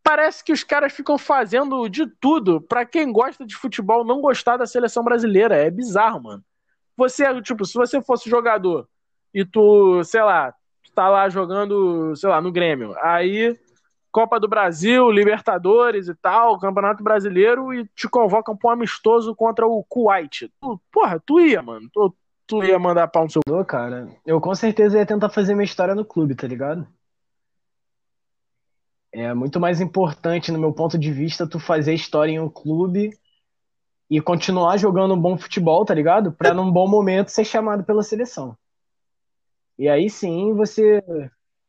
parece 0.09 0.43
que 0.43 0.53
os 0.53 0.65
caras 0.65 0.95
ficam 0.95 1.19
fazendo 1.19 1.87
de 1.87 2.07
tudo 2.07 2.63
para 2.63 2.87
quem 2.87 3.13
gosta 3.13 3.45
de 3.45 3.55
futebol 3.55 4.07
não 4.07 4.23
gostar 4.23 4.57
da 4.57 4.67
seleção 4.67 5.05
brasileira. 5.05 5.55
É 5.55 5.71
bizarro, 5.71 6.23
mano. 6.23 6.43
Você, 6.97 7.43
tipo, 7.43 7.63
se 7.67 7.75
você 7.75 8.01
fosse 8.01 8.31
jogador 8.31 8.89
e 9.35 9.45
tu, 9.45 10.03
sei 10.05 10.23
lá, 10.23 10.55
tá 10.95 11.11
lá 11.11 11.29
jogando, 11.29 12.17
sei 12.17 12.31
lá, 12.31 12.41
no 12.41 12.51
Grêmio, 12.51 12.97
aí 13.03 13.55
Copa 14.11 14.41
do 14.41 14.49
Brasil, 14.49 15.11
Libertadores 15.11 16.09
e 16.09 16.15
tal, 16.15 16.59
Campeonato 16.59 17.05
Brasileiro 17.05 17.75
e 17.75 17.87
te 17.95 18.09
convocam 18.09 18.57
pra 18.57 18.71
um 18.71 18.73
amistoso 18.73 19.37
contra 19.37 19.67
o 19.67 19.85
Kuwait. 19.85 20.51
Tu, 20.59 20.81
porra, 20.91 21.21
tu 21.21 21.39
ia, 21.39 21.61
mano. 21.61 21.87
Tu, 21.93 22.15
tu 22.47 22.65
ia 22.65 22.79
mandar 22.79 23.09
pau 23.09 23.25
no 23.25 23.31
seu. 23.31 23.43
Cara, 23.67 24.09
eu 24.25 24.41
com 24.41 24.55
certeza 24.55 24.97
ia 24.97 25.05
tentar 25.05 25.29
fazer 25.29 25.55
minha 25.55 25.67
história 25.67 25.95
no 25.95 26.03
clube, 26.03 26.35
tá 26.35 26.47
ligado? 26.47 26.89
É 29.21 29.35
muito 29.35 29.59
mais 29.59 29.81
importante, 29.81 30.53
no 30.53 30.61
meu 30.61 30.73
ponto 30.73 30.97
de 30.97 31.11
vista, 31.11 31.45
tu 31.45 31.59
fazer 31.59 31.93
história 31.93 32.31
em 32.31 32.39
um 32.39 32.49
clube 32.49 33.11
e 34.09 34.21
continuar 34.21 34.77
jogando 34.77 35.15
um 35.15 35.21
bom 35.21 35.37
futebol, 35.37 35.85
tá 35.85 35.93
ligado? 35.93 36.31
Pra 36.31 36.55
num 36.55 36.71
bom 36.71 36.89
momento 36.89 37.29
ser 37.29 37.45
chamado 37.45 37.83
pela 37.83 38.05
seleção. 38.05 38.57
E 39.77 39.89
aí 39.89 40.09
sim 40.09 40.55
você 40.55 41.03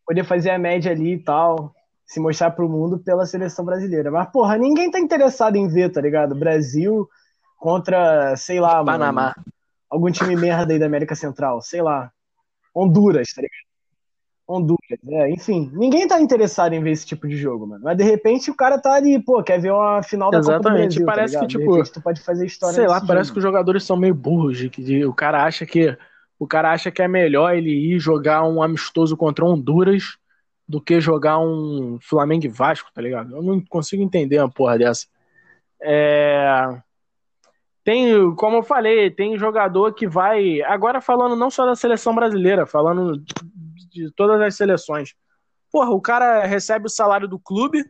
poder 0.05 0.23
fazer 0.25 0.51
a 0.51 0.59
média 0.59 0.91
ali 0.91 1.13
e 1.13 1.23
tal, 1.23 1.73
se 2.05 2.19
mostrar 2.19 2.51
pro 2.51 2.69
mundo 2.69 2.99
pela 2.99 3.25
seleção 3.25 3.65
brasileira. 3.65 4.11
Mas, 4.11 4.31
porra, 4.31 4.55
ninguém 4.55 4.91
tá 4.91 4.99
interessado 4.99 5.55
em 5.55 5.67
ver, 5.67 5.91
tá 5.91 6.01
ligado? 6.01 6.35
Brasil 6.35 7.09
contra, 7.57 8.35
sei 8.37 8.59
lá, 8.59 8.85
Panamá. 8.85 9.33
Mano, 9.35 9.47
algum 9.89 10.11
time 10.11 10.35
merda 10.35 10.71
aí 10.71 10.79
da 10.79 10.85
América 10.85 11.15
Central, 11.15 11.63
sei 11.63 11.81
lá. 11.81 12.11
Honduras, 12.75 13.33
tá 13.33 13.41
ligado? 13.41 13.68
Honduras, 14.49 14.99
é, 15.07 15.29
enfim. 15.29 15.69
Ninguém 15.73 16.07
tá 16.07 16.19
interessado 16.19 16.73
em 16.73 16.81
ver 16.81 16.89
esse 16.89 17.05
tipo 17.05 17.27
de 17.27 17.37
jogo, 17.37 17.67
mano. 17.67 17.83
Mas 17.83 17.95
de 17.95 18.03
repente 18.03 18.49
o 18.49 18.55
cara 18.55 18.79
tá 18.79 18.95
ali, 18.95 19.23
pô, 19.23 19.43
quer 19.43 19.59
ver 19.61 19.71
uma 19.71 20.01
final 20.01 20.31
da 20.31 20.39
Exatamente. 20.39 20.63
Copa 20.63 20.73
do 20.73 20.75
Brasil, 20.75 21.05
parece 21.05 21.33
tá 21.35 21.39
que, 21.41 21.47
tipo. 21.47 21.83
Tu 21.83 22.01
pode 22.01 22.21
fazer 22.21 22.47
história 22.47 22.73
Sei 22.73 22.87
lá, 22.87 22.99
parece 22.99 23.27
jogo. 23.27 23.33
que 23.33 23.37
os 23.39 23.43
jogadores 23.43 23.83
são 23.83 23.95
meio 23.95 24.15
burros. 24.15 24.57
De, 24.57 24.69
de, 24.69 25.05
o 25.05 25.13
cara 25.13 25.43
acha 25.43 25.67
que. 25.67 25.95
O 26.39 26.47
cara 26.47 26.71
acha 26.71 26.89
que 26.89 27.01
é 27.01 27.07
melhor 27.07 27.53
ele 27.53 27.69
ir 27.69 27.99
jogar 27.99 28.43
um 28.43 28.63
amistoso 28.63 29.15
contra 29.15 29.45
Honduras 29.45 30.17
do 30.67 30.81
que 30.81 30.99
jogar 30.99 31.37
um 31.37 31.99
Flamengo 32.01 32.45
e 32.45 32.49
Vasco, 32.49 32.89
tá 32.93 33.01
ligado? 33.01 33.35
Eu 33.35 33.43
não 33.43 33.61
consigo 33.61 34.01
entender 34.01 34.39
uma 34.39 34.49
porra 34.49 34.79
dessa. 34.79 35.05
É... 35.81 36.81
Tem, 37.83 38.33
como 38.35 38.57
eu 38.57 38.63
falei, 38.63 39.11
tem 39.11 39.37
jogador 39.37 39.93
que 39.93 40.07
vai. 40.07 40.61
Agora 40.63 41.01
falando 41.01 41.35
não 41.35 41.51
só 41.51 41.65
da 41.65 41.75
seleção 41.75 42.15
brasileira, 42.15 42.65
falando 42.65 43.21
de, 43.89 44.11
todas 44.15 44.39
as 44.41 44.55
seleções. 44.55 45.15
Porra, 45.71 45.89
o 45.91 46.01
cara 46.01 46.45
recebe 46.45 46.85
o 46.85 46.89
salário 46.89 47.27
do 47.27 47.39
clube, 47.39 47.83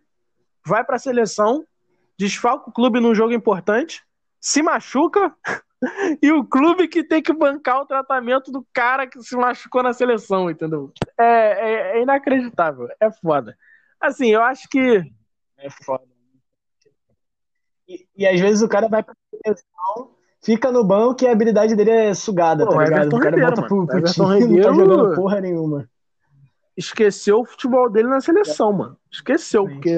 vai 0.65 0.83
pra 0.83 0.99
seleção, 0.99 1.65
desfalca 2.17 2.69
o 2.69 2.73
clube 2.73 2.99
num 2.99 3.15
jogo 3.15 3.33
importante, 3.33 4.03
se 4.39 4.61
machuca, 4.61 5.33
e 6.21 6.31
o 6.31 6.43
clube 6.43 6.87
que 6.87 7.03
tem 7.03 7.21
que 7.21 7.33
bancar 7.33 7.81
o 7.81 7.85
tratamento 7.85 8.51
do 8.51 8.65
cara 8.73 9.07
que 9.07 9.21
se 9.21 9.35
machucou 9.35 9.81
na 9.81 9.93
seleção, 9.93 10.49
entendeu? 10.49 10.91
É, 11.17 11.23
é, 11.23 11.97
é 11.97 12.01
inacreditável, 12.01 12.87
é 12.99 13.11
foda. 13.11 13.57
Assim, 13.99 14.27
eu 14.29 14.41
acho 14.41 14.67
que. 14.69 15.03
É 15.57 15.69
foda. 15.69 16.07
E, 17.87 18.07
e 18.15 18.27
às 18.27 18.39
vezes 18.39 18.61
o 18.61 18.69
cara 18.69 18.87
vai 18.87 19.01
pra 19.01 19.15
seleção, 19.43 20.15
fica 20.41 20.71
no 20.71 20.83
banco 20.83 21.23
e 21.23 21.27
a 21.27 21.31
habilidade 21.31 21.75
dele 21.75 21.91
é 21.91 22.13
sugada, 22.13 22.65
Pô, 22.65 22.71
tá 22.71 22.83
ligado? 22.83 22.97
Everton 22.99 23.17
O 23.17 23.19
cara 23.19 23.35
Ribeiro, 23.35 23.55
volta 23.55 23.67
pro, 23.67 23.87
pro 23.87 24.03
time 24.03 24.25
e 24.25 24.29
não 24.29 24.37
tá 24.37 24.45
Ribeiro- 24.45 24.75
jogando 24.75 25.15
porra 25.15 25.41
nenhuma. 25.41 25.89
Esqueceu 26.77 27.41
o 27.41 27.45
futebol 27.45 27.89
dele 27.89 28.07
na 28.07 28.21
seleção, 28.21 28.71
mano. 28.71 28.97
Esqueceu, 29.11 29.65
porque. 29.67 29.97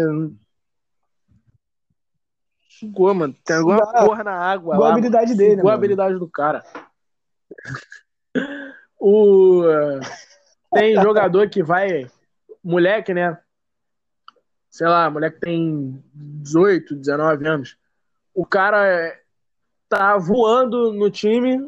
Sugou, 2.67 3.13
mano. 3.13 3.35
Tem 3.45 3.57
alguma 3.57 3.85
Sugou- 3.85 4.05
porra 4.07 4.23
na 4.23 4.31
água. 4.33 4.73
sugou 4.73 4.85
a 4.85 4.87
lá, 4.89 4.93
habilidade 4.93 5.25
mano. 5.27 5.37
dele, 5.37 5.55
Sugou 5.57 5.69
a 5.69 5.73
mano. 5.73 5.77
habilidade 5.77 6.15
do 6.19 6.27
cara. 6.27 6.63
o. 8.99 9.63
Tem 10.73 10.95
jogador 10.95 11.49
que 11.49 11.61
vai. 11.61 12.09
Moleque, 12.63 13.13
né? 13.13 13.37
Sei 14.69 14.87
lá, 14.87 15.09
moleque 15.09 15.39
tem 15.39 16.01
18, 16.13 16.95
19 16.95 17.45
anos. 17.47 17.77
O 18.33 18.45
cara 18.45 18.87
é- 18.87 19.20
tá 19.91 20.17
voando 20.17 20.93
no 20.93 21.11
time, 21.11 21.59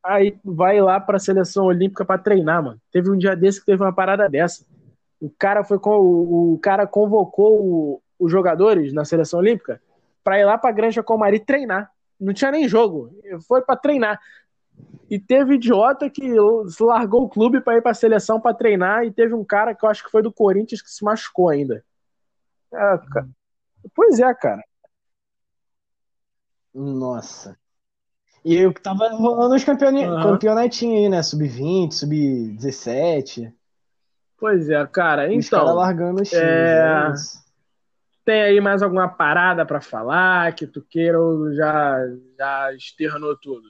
aí 0.00 0.38
vai 0.44 0.80
lá 0.80 1.00
pra 1.00 1.18
seleção 1.18 1.64
olímpica 1.66 2.04
pra 2.04 2.16
treinar, 2.16 2.62
mano. 2.62 2.80
Teve 2.92 3.10
um 3.10 3.18
dia 3.18 3.34
desse 3.34 3.58
que 3.58 3.66
teve 3.66 3.82
uma 3.82 3.92
parada 3.92 4.28
dessa. 4.28 4.64
O 5.20 5.28
cara 5.28 5.64
foi 5.64 5.78
com 5.80 5.90
o, 5.98 6.54
o 6.54 6.58
cara 6.60 6.86
convocou 6.86 7.60
o- 7.60 8.02
os 8.16 8.30
jogadores 8.30 8.92
na 8.92 9.04
seleção 9.04 9.40
olímpica 9.40 9.82
pra 10.22 10.38
ir 10.38 10.44
lá 10.44 10.56
pra 10.56 10.70
Granja 10.70 11.02
Comari 11.02 11.40
treinar. 11.40 11.90
Não 12.20 12.32
tinha 12.32 12.52
nem 12.52 12.68
jogo, 12.68 13.10
foi 13.48 13.60
pra 13.60 13.74
treinar. 13.76 14.20
E 15.10 15.18
teve 15.18 15.54
idiota 15.54 16.08
que 16.08 16.22
largou 16.80 17.24
o 17.24 17.28
clube 17.28 17.60
pra 17.60 17.76
ir 17.76 17.82
pra 17.82 17.92
seleção 17.92 18.40
pra 18.40 18.54
treinar 18.54 19.04
e 19.04 19.10
teve 19.10 19.34
um 19.34 19.44
cara 19.44 19.74
que 19.74 19.84
eu 19.84 19.88
acho 19.90 20.04
que 20.04 20.10
foi 20.12 20.22
do 20.22 20.32
Corinthians 20.32 20.80
que 20.80 20.90
se 20.90 21.04
machucou 21.04 21.48
ainda. 21.48 21.84
É, 22.72 22.98
ca- 23.12 23.26
Pois 23.94 24.18
é, 24.20 24.32
cara. 24.34 24.62
Nossa. 26.72 27.56
E 28.44 28.54
eu 28.56 28.74
que 28.74 28.80
tava 28.82 29.08
rolando 29.08 29.54
os 29.54 29.64
campeoni- 29.64 30.04
Aham. 30.04 30.22
campeonatinhos 30.32 30.98
aí, 31.04 31.08
né? 31.08 31.22
Sub-20, 31.22 31.92
sub-17. 31.92 33.52
Pois 34.38 34.68
é, 34.68 34.86
cara. 34.86 35.28
Os 35.34 35.46
Então, 35.46 35.74
largando 35.74 36.20
os 36.22 36.28
times. 36.28 36.42
é- 36.42 37.08
é 37.08 37.12
isso. 37.14 37.44
tem 38.24 38.42
aí 38.42 38.60
mais 38.60 38.82
alguma 38.82 39.08
parada 39.08 39.64
pra 39.66 39.80
falar 39.80 40.54
que 40.54 40.66
tu 40.66 40.82
queira 40.82 41.20
ou 41.20 41.52
já, 41.54 41.98
já 42.38 42.72
externou 42.74 43.36
tudo? 43.38 43.66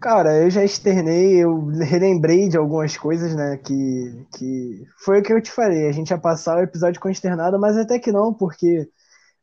Cara, 0.00 0.42
eu 0.42 0.50
já 0.50 0.64
externei, 0.64 1.36
eu 1.42 1.66
relembrei 1.66 2.48
de 2.48 2.56
algumas 2.56 2.96
coisas, 2.96 3.34
né? 3.36 3.56
Que, 3.58 4.26
que 4.36 4.84
foi 5.04 5.20
o 5.20 5.22
que 5.22 5.32
eu 5.32 5.40
te 5.40 5.52
falei. 5.52 5.86
A 5.88 5.92
gente 5.92 6.10
ia 6.10 6.18
passar 6.18 6.58
o 6.58 6.62
episódio 6.62 7.00
consternado, 7.00 7.58
mas 7.60 7.76
até 7.76 7.98
que 8.00 8.10
não, 8.10 8.34
porque 8.34 8.88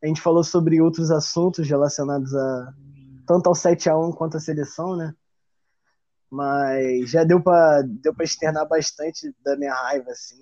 a 0.03 0.07
gente 0.07 0.21
falou 0.21 0.43
sobre 0.43 0.81
outros 0.81 1.11
assuntos 1.11 1.67
relacionados 1.69 2.35
a 2.35 2.73
tanto 3.29 3.45
ao 3.47 3.53
7x1 3.53 4.11
quanto 4.15 4.37
à 4.37 4.39
seleção, 4.39 4.95
né? 4.95 5.13
Mas 6.31 7.11
já 7.11 7.23
deu 7.23 7.39
pra, 7.39 7.83
deu 7.83 8.11
pra 8.13 8.25
externar 8.25 8.67
bastante 8.67 9.31
da 9.45 9.55
minha 9.55 9.71
raiva, 9.73 10.09
assim. 10.09 10.35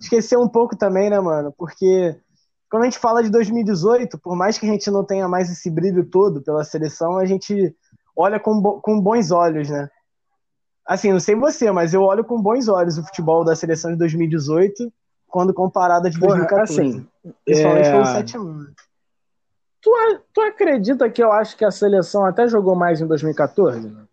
esquecer 0.00 0.36
um 0.36 0.48
pouco 0.48 0.76
também, 0.76 1.08
né, 1.08 1.20
mano? 1.20 1.54
Porque 1.56 2.20
quando 2.68 2.82
a 2.82 2.86
gente 2.86 2.98
fala 2.98 3.22
de 3.22 3.30
2018, 3.30 4.18
por 4.18 4.34
mais 4.34 4.58
que 4.58 4.66
a 4.66 4.72
gente 4.72 4.90
não 4.90 5.04
tenha 5.04 5.28
mais 5.28 5.48
esse 5.52 5.70
brilho 5.70 6.04
todo 6.10 6.42
pela 6.42 6.64
seleção, 6.64 7.16
a 7.16 7.24
gente 7.26 7.72
olha 8.16 8.40
com, 8.40 8.60
bo- 8.60 8.80
com 8.80 9.00
bons 9.00 9.30
olhos, 9.30 9.70
né? 9.70 9.88
Assim, 10.84 11.12
não 11.12 11.20
sei 11.20 11.36
você, 11.36 11.70
mas 11.70 11.94
eu 11.94 12.02
olho 12.02 12.24
com 12.24 12.42
bons 12.42 12.66
olhos 12.66 12.98
o 12.98 13.04
futebol 13.04 13.44
da 13.44 13.54
seleção 13.54 13.92
de 13.92 13.98
2018 13.98 14.92
quando 15.28 15.54
comparado 15.54 16.08
a 16.08 16.10
de 16.10 16.18
Porra, 16.18 16.38
2014. 16.38 16.80
assim, 16.80 17.08
Principalmente 17.44 17.86
é, 17.86 17.90
pelo 17.92 18.04
7x1. 18.04 18.58
né? 18.64 18.72
Tu, 19.82 19.90
tu 20.32 20.40
acredita 20.40 21.10
que 21.10 21.22
eu 21.22 21.32
acho 21.32 21.56
que 21.56 21.64
a 21.64 21.70
seleção 21.70 22.24
até 22.24 22.46
jogou 22.46 22.74
mais 22.76 23.00
em 23.00 23.06
2014? 23.06 23.90
né? 23.90 24.04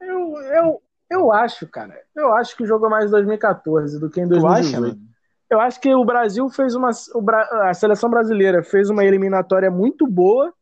Eu, 0.00 0.36
eu, 0.42 0.82
eu 1.10 1.32
acho, 1.32 1.66
cara. 1.68 1.94
Eu 2.16 2.32
acho 2.34 2.56
que 2.56 2.66
jogou 2.66 2.90
mais 2.90 3.06
em 3.06 3.10
2014 3.10 3.98
do 4.00 4.10
que 4.10 4.20
em 4.20 4.28
Tu 4.28 4.34
acha, 4.34 4.42
2018. 4.80 4.80
mano? 4.98 5.08
Eu 5.50 5.60
acho 5.60 5.80
que 5.80 5.94
o 5.94 6.04
Brasil 6.04 6.48
fez 6.50 6.74
uma. 6.74 6.90
o 7.14 7.22
Bra- 7.22 7.68
a 7.70 7.72
seleção 7.74 8.10
brasileira 8.10 8.62
fez 8.62 8.90
uma 8.90 9.04
eliminatória 9.04 9.70
muito 9.70 10.06
boa 10.06 10.52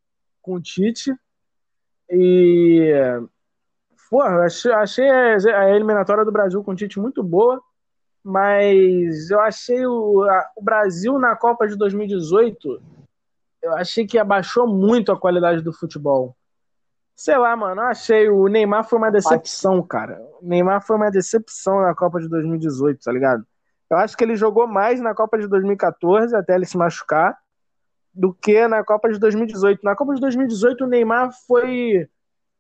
com 0.43 0.55
o 0.55 0.61
Tite. 0.61 1.13
E. 2.11 2.93
Porra, 4.09 4.45
achei, 4.45 4.71
achei 4.73 5.09
a 5.11 5.61
a 5.63 5.71
eliminatória 5.75 6.25
do 6.25 6.31
Brasil 6.31 6.63
com 6.63 6.71
o 6.71 6.77
Tite 6.77 7.01
muito 7.01 7.23
boa. 7.23 7.61
Mas 8.23 9.31
eu 9.31 9.41
achei 9.41 9.85
o, 9.87 10.23
a- 10.23 10.51
o 10.57 10.63
Brasil 10.63 11.19
na 11.19 11.35
Copa 11.37 11.67
de 11.67 11.77
2018. 11.77 12.81
Eu 13.67 13.77
achei 13.77 14.07
que 14.07 14.17
abaixou 14.17 14.67
muito 14.67 15.11
a 15.11 15.19
qualidade 15.19 15.61
do 15.61 15.73
futebol. 15.73 16.37
Sei 17.17 17.37
lá, 17.37 17.57
mano, 17.57 17.81
eu 17.81 17.87
achei 17.87 18.29
o 18.29 18.47
Neymar 18.47 18.89
foi 18.89 18.99
uma 18.99 19.11
decepção, 19.11 19.83
cara. 19.83 20.21
O 20.41 20.47
Neymar 20.47 20.87
foi 20.87 20.97
uma 20.97 21.11
decepção 21.11 21.81
na 21.81 21.95
Copa 21.95 22.21
de 22.21 22.29
2018, 22.29 23.03
tá 23.03 23.11
ligado? 23.11 23.45
Eu 23.91 23.97
acho 23.97 24.17
que 24.17 24.23
ele 24.23 24.37
jogou 24.37 24.69
mais 24.69 25.01
na 25.01 25.15
Copa 25.15 25.37
de 25.37 25.49
2014, 25.49 26.37
até 26.37 26.55
ele 26.55 26.65
se 26.65 26.77
machucar, 26.77 27.37
do 28.15 28.33
que 28.33 28.69
na 28.69 28.85
Copa 28.85 29.09
de 29.11 29.19
2018. 29.19 29.81
Na 29.83 29.97
Copa 29.97 30.15
de 30.15 30.21
2018, 30.21 30.85
o 30.85 30.87
Neymar 30.87 31.31
foi 31.49 32.09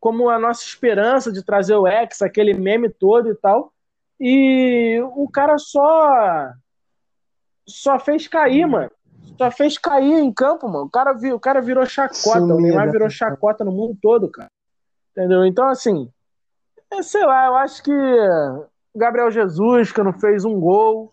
como 0.01 0.29
a 0.29 0.38
nossa 0.40 0.64
esperança 0.64 1.31
de 1.31 1.45
trazer 1.45 1.77
o 1.77 1.87
Ex, 1.87 2.21
aquele 2.21 2.53
meme 2.53 2.88
todo 2.88 3.31
e 3.31 3.35
tal. 3.37 3.73
E 4.19 5.01
o 5.14 5.29
cara 5.31 5.57
só 5.57 6.51
só 7.64 7.99
fez 7.99 8.26
cair, 8.26 8.66
mano. 8.66 8.91
Só 9.39 9.51
fez 9.51 9.77
cair 9.77 10.18
em 10.18 10.33
campo, 10.33 10.68
mano. 10.68 10.87
O 10.87 10.91
cara, 10.91 11.12
o 11.12 11.41
cara 11.41 11.61
virou 11.61 11.85
chacota. 11.85 12.39
o 12.39 12.47
Sumida. 12.49 12.61
Neymar 12.61 12.91
virou 12.91 13.11
chacota 13.11 13.64
no 13.64 13.72
mundo 13.72 13.97
todo, 14.01 14.31
cara. 14.31 14.51
Entendeu? 15.12 15.45
Então, 15.45 15.68
assim, 15.68 16.09
é, 16.93 17.03
sei 17.03 17.24
lá, 17.24 17.47
eu 17.47 17.57
acho 17.57 17.83
que 17.83 17.93
Gabriel 18.95 19.31
Jesus, 19.31 19.93
que 19.93 20.03
não 20.03 20.12
fez 20.12 20.45
um 20.45 20.59
gol, 20.59 21.12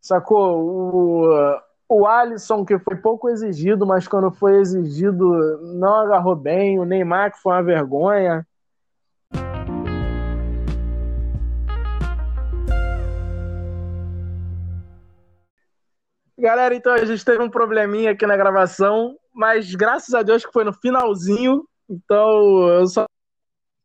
sacou? 0.00 0.58
O, 0.58 1.60
o 1.88 2.06
Alisson, 2.06 2.64
que 2.64 2.78
foi 2.78 2.96
pouco 2.96 3.28
exigido, 3.28 3.86
mas 3.86 4.06
quando 4.06 4.30
foi 4.30 4.58
exigido 4.60 5.24
não 5.74 5.94
agarrou 6.00 6.36
bem. 6.36 6.78
O 6.78 6.84
Neymar, 6.84 7.32
que 7.32 7.40
foi 7.40 7.52
uma 7.52 7.62
vergonha. 7.62 8.46
Galera, 16.40 16.74
então 16.74 16.94
a 16.94 17.04
gente 17.04 17.22
teve 17.22 17.42
um 17.42 17.50
probleminha 17.50 18.12
aqui 18.12 18.26
na 18.26 18.34
gravação, 18.34 19.14
mas 19.30 19.74
graças 19.74 20.14
a 20.14 20.22
Deus 20.22 20.42
que 20.44 20.50
foi 20.50 20.64
no 20.64 20.72
finalzinho. 20.72 21.68
Então, 21.86 22.66
eu 22.66 22.86
só 22.86 23.04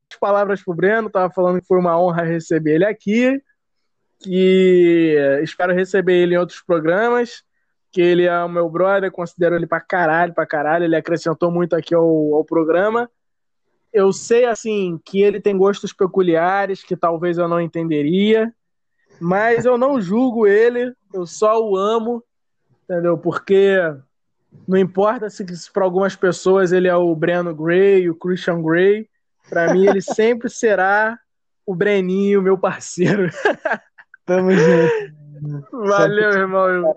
as 0.09 0.17
palavras 0.17 0.63
pro 0.63 0.73
Breno, 0.73 1.09
tava 1.09 1.33
falando 1.33 1.59
que 1.59 1.67
foi 1.67 1.77
uma 1.77 1.99
honra 1.99 2.23
receber 2.23 2.75
ele 2.75 2.85
aqui, 2.85 3.41
que 4.19 5.17
espero 5.43 5.73
receber 5.73 6.13
ele 6.13 6.35
em 6.35 6.37
outros 6.37 6.61
programas, 6.61 7.43
que 7.91 7.99
ele 7.99 8.23
é 8.23 8.41
o 8.41 8.47
meu 8.47 8.69
brother, 8.69 9.11
considero 9.11 9.55
ele 9.55 9.67
pra 9.67 9.81
caralho, 9.81 10.33
pra 10.33 10.47
caralho, 10.47 10.85
ele 10.85 10.95
acrescentou 10.95 11.51
muito 11.51 11.75
aqui 11.75 11.93
ao, 11.93 12.35
ao 12.35 12.45
programa. 12.45 13.11
Eu 13.91 14.13
sei, 14.13 14.45
assim, 14.45 14.97
que 15.03 15.21
ele 15.21 15.41
tem 15.41 15.57
gostos 15.57 15.91
peculiares, 15.91 16.83
que 16.85 16.95
talvez 16.95 17.37
eu 17.37 17.49
não 17.49 17.59
entenderia, 17.59 18.49
Mas 19.19 19.65
eu 19.65 19.77
não 19.77 19.99
julgo 19.99 20.47
ele, 20.47 20.93
eu 21.13 21.25
só 21.25 21.59
o 21.61 21.75
amo, 21.75 22.23
entendeu? 22.85 23.17
Porque 23.17 23.77
não 24.67 24.77
importa 24.77 25.29
se, 25.29 25.45
se 25.55 25.71
para 25.71 25.83
algumas 25.83 26.15
pessoas 26.15 26.71
ele 26.71 26.87
é 26.87 26.95
o 26.95 27.13
Breno 27.15 27.53
Gray, 27.53 28.09
o 28.09 28.15
Christian 28.15 28.61
Gray, 28.61 29.09
para 29.49 29.73
mim 29.73 29.87
ele 29.87 30.01
sempre 30.01 30.49
será 30.49 31.19
o 31.65 31.75
Breninho, 31.75 32.41
meu 32.41 32.57
parceiro. 32.57 33.29
Tamo 34.25 34.51
junto. 34.51 35.65
Valeu, 35.71 36.31
irmão. 36.31 36.95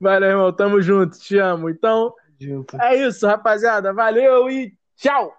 Valeu, 0.00 0.30
irmão. 0.30 0.52
Tamo 0.52 0.80
junto. 0.80 1.18
Te 1.18 1.38
amo. 1.38 1.68
Então, 1.68 2.14
junto. 2.38 2.80
é 2.80 2.96
isso, 2.96 3.26
rapaziada. 3.26 3.92
Valeu 3.92 4.48
e 4.48 4.72
tchau! 4.96 5.36